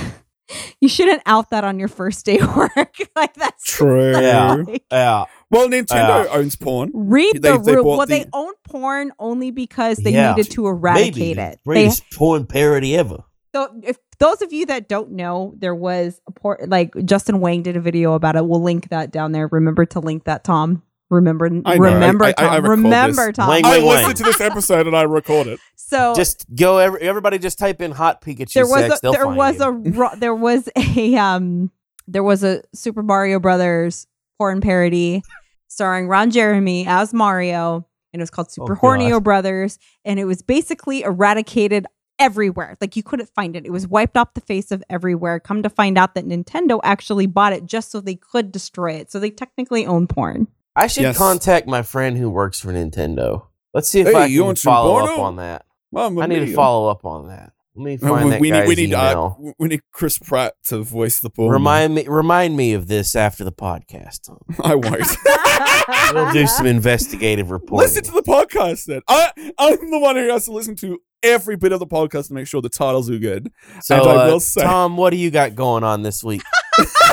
[0.82, 2.96] you shouldn't out that on your first day of work.
[3.16, 4.12] like that's True.
[4.12, 4.54] Yeah.
[4.56, 5.26] like- Yeah.
[5.50, 6.32] Well, Nintendo Yeah.
[6.32, 6.91] owns porn.
[6.94, 7.84] read They- the they rule.
[7.84, 10.34] bought Well, they own porn only because they Yeah.
[10.36, 11.41] needed to eradicate Maybe.
[11.41, 11.60] it.
[11.66, 13.24] They, porn parody ever.
[13.56, 17.62] so if those of you that don't know, there was a port like Justin Whang
[17.62, 18.46] did a video about it.
[18.46, 19.48] We'll link that down there.
[19.52, 20.82] Remember to link that, Tom.
[21.14, 21.84] Remember, I know.
[21.84, 22.45] remember, I- I- Tom.
[22.51, 23.36] I recall remember, this.
[23.38, 23.49] Tom.
[23.49, 23.95] Wang, I wang, wang.
[23.97, 25.59] listened to this episode and I record it.
[25.76, 26.78] so Just go.
[26.80, 29.64] Every, everybody, just type in "hot Pikachu there was sex." a, there was you.
[29.66, 31.72] a ro- there was a um
[32.07, 34.07] there was a Super Mario Brothers
[34.38, 35.22] porn parody
[35.68, 39.24] starring Ron Jeremy as Mario and it was called Super Oh, Hornio God.
[39.24, 41.86] Brothers and it was basically eradicated
[42.20, 45.64] everywhere like you couldn't find it it was wiped off the face of everywhere come
[45.64, 49.20] to find out that Nintendo actually bought it just so they could destroy it so
[49.20, 51.18] they technically own porn I should Yes.
[51.18, 53.44] contact my friend who works for Nintendo.
[53.74, 55.66] Let's see if Hey, I you can want some follow up on that.
[55.92, 57.52] Mamma I need to follow up on that.
[57.76, 59.38] Let me Uh, find we, that we need guy's we need email.
[59.48, 61.52] uh, we need Chris Pratt to voice the porn.
[61.52, 64.30] remind me, remind me of this after the podcast.
[64.64, 65.02] I won't.
[66.14, 67.80] We'll do some investigative reporting.
[67.88, 69.02] listen to the podcast then.
[69.08, 72.34] I I'm the one who has to listen to every bit of the podcast to
[72.34, 73.52] make sure the titles are good.
[73.82, 76.42] so, and I uh, will say- Tom, what do you got going on this week?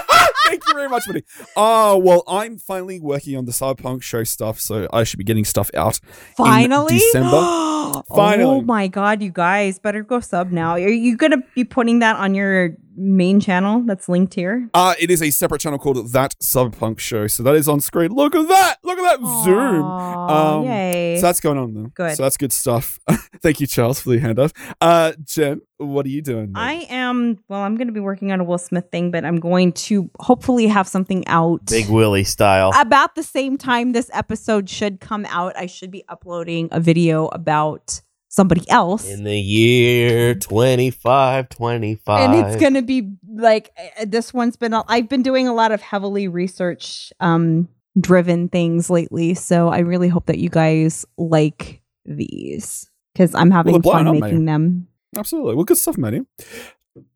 [0.50, 1.22] Thank you very much, buddy.
[1.54, 5.44] Oh, well, I'm finally working on the Cyberpunk show stuff, so I should be getting
[5.44, 6.00] stuff out.
[6.36, 7.40] finally December.
[8.14, 8.44] Finally.
[8.44, 12.14] oh my god you guys better go sub now are you gonna be putting that
[12.16, 16.34] on your main channel that's linked here Uh, it is a separate channel called That
[16.42, 18.10] Cyberpunk Show, so that is on screen.
[18.12, 18.76] Look at that!
[18.82, 19.82] Look at that zoom!
[19.82, 21.84] Um, yay So that's going on then.
[21.94, 22.16] Good.
[22.16, 22.98] So that's good stuff.
[23.42, 24.52] Thank you, Charles, for the handoff.
[24.80, 26.52] Uh, Jen, what are you doing?
[26.52, 26.56] then?
[26.56, 27.60] I am well.
[27.60, 30.66] I'm going to be working on a Will Smith thing, but I'm going to hopefully
[30.66, 32.72] have something out Big Willie style.
[32.78, 35.56] about the same time this episode should come out.
[35.56, 38.00] I should be uploading a video about
[38.30, 42.20] somebody else, In the year 2525.
[42.30, 45.72] and it's going to be like uh, this one's been i've been doing a lot
[45.72, 47.68] of heavily research um,
[47.98, 53.72] driven things lately, so I really hope that you guys like these because I'm having
[53.80, 54.52] they're fun making mate.
[54.52, 54.86] them.
[55.16, 55.56] Absolutely.
[55.56, 56.22] Well, good stuff, Matty.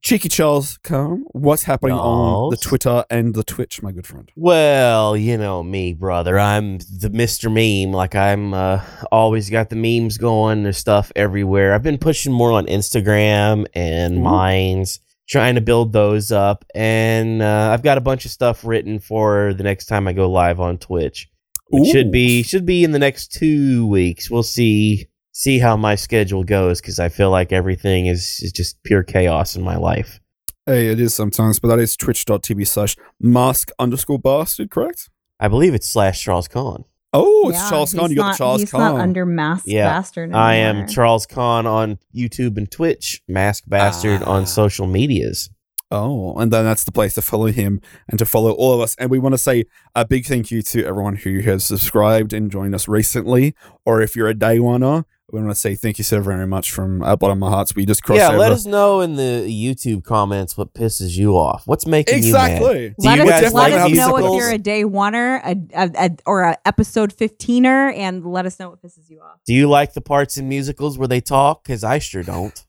[0.02, 1.24] Cheeky Charles, come.
[1.32, 4.30] What's happening on the Twitter and the Twitch, my good friend?
[4.36, 6.38] Well, you know me, brother.
[6.38, 7.50] I'm the Mr.
[7.50, 7.92] Meme.
[7.92, 10.62] Like I'm uh, always got the memes going.
[10.62, 11.74] There's stuff everywhere.
[11.74, 14.20] I've been pushing more on Instagram and Ooh.
[14.20, 16.64] Minds, trying to build those up.
[16.74, 20.30] And uh, I've got a bunch of stuff written for the next time I go
[20.30, 21.28] live on Twitch.
[21.70, 24.30] It should be should be in the next two weeks.
[24.30, 28.80] We'll see see how my schedule goes because I feel like everything is, is just
[28.84, 30.20] pure chaos in my life.
[30.64, 35.10] Hey, it is sometimes, but that is twitch.tv slash mask underscore bastard, correct?
[35.40, 36.84] I believe it's slash Charles Khan.
[37.12, 38.02] Oh, it's Yeah, Charles Khan.
[38.04, 38.80] he's You got not- the Charles he's Khan.
[38.94, 40.32] not under mask Yeah, bastard.
[40.32, 40.86] I am.
[40.88, 44.30] Charles Khan on YouTube and Twitch, Mask Bastard Ah.
[44.30, 45.50] on social medias.
[45.90, 48.96] Oh, and then that's the place to follow him and to follow all of us.
[48.98, 49.64] And we want to say
[49.94, 53.54] a big thank you to everyone who has subscribed and joined us recently.
[53.84, 56.70] Or if you're a day oneer, we want to say thank you so very much
[56.70, 57.74] from our bottom of our hearts.
[57.74, 58.38] We just crossed yeah, over.
[58.38, 61.62] let us know in the YouTube comments what pisses you off.
[61.66, 62.52] What's making you mad?
[62.52, 62.94] exactly.
[62.98, 65.90] Let you us, guys let like us know if you're a day oneer a, a,
[66.06, 69.40] a, or a episode 15er and let us know what pisses you off.
[69.46, 71.64] Do you like the parts in musicals where they talk?
[71.64, 72.62] Because I sure don't.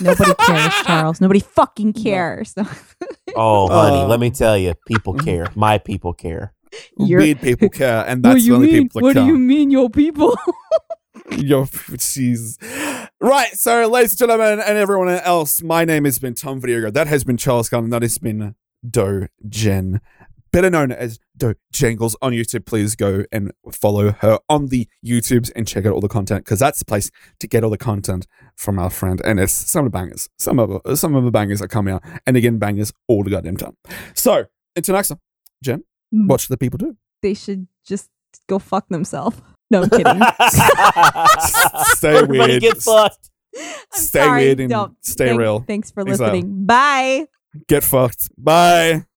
[0.00, 1.20] Nobody cares, Charles.
[1.20, 2.54] Nobody fucking cares.
[3.36, 5.48] Oh, honey, Uh, let me tell you, people care.
[5.56, 6.52] My people care.
[6.96, 10.36] You're- people care, and that's the only people that What do you mean, your people?
[11.30, 12.58] Yo, jeez.
[13.20, 16.92] Right, so ladies and gentlemen, and everyone else, my name has been Tom Videogo.
[16.92, 18.54] That has been Charles Gunn, and that has been
[18.88, 20.00] Do Jen,
[20.52, 22.66] better known as Do Jangles on YouTube.
[22.66, 26.58] Please go and follow her on the YouTubes and check out all the content because
[26.58, 27.10] that's the place
[27.40, 29.20] to get all the content from our friend.
[29.24, 31.94] And it's some of the bangers, some of the, some of the bangers are coming
[31.94, 33.76] out, and again, bangers all the goddamn time.
[34.14, 34.46] So
[34.76, 35.20] until next time,
[35.62, 36.26] Jen, hmm.
[36.26, 36.96] what should the people do?
[37.24, 38.10] they should just
[38.46, 39.40] go fuck themselves.
[39.74, 40.22] No, I'm kidding.
[41.96, 42.62] Stay Everybody weird.
[42.62, 43.30] get fucked.
[43.56, 44.44] I'm Stay sorry.
[44.44, 44.96] weird and Don't.
[45.04, 45.60] stay Thank- real.
[45.60, 46.26] Thanks for Thanks, Al.
[46.32, 46.64] listening.
[46.66, 47.26] Bye.
[47.68, 48.28] Get fucked.
[48.36, 49.04] Bye.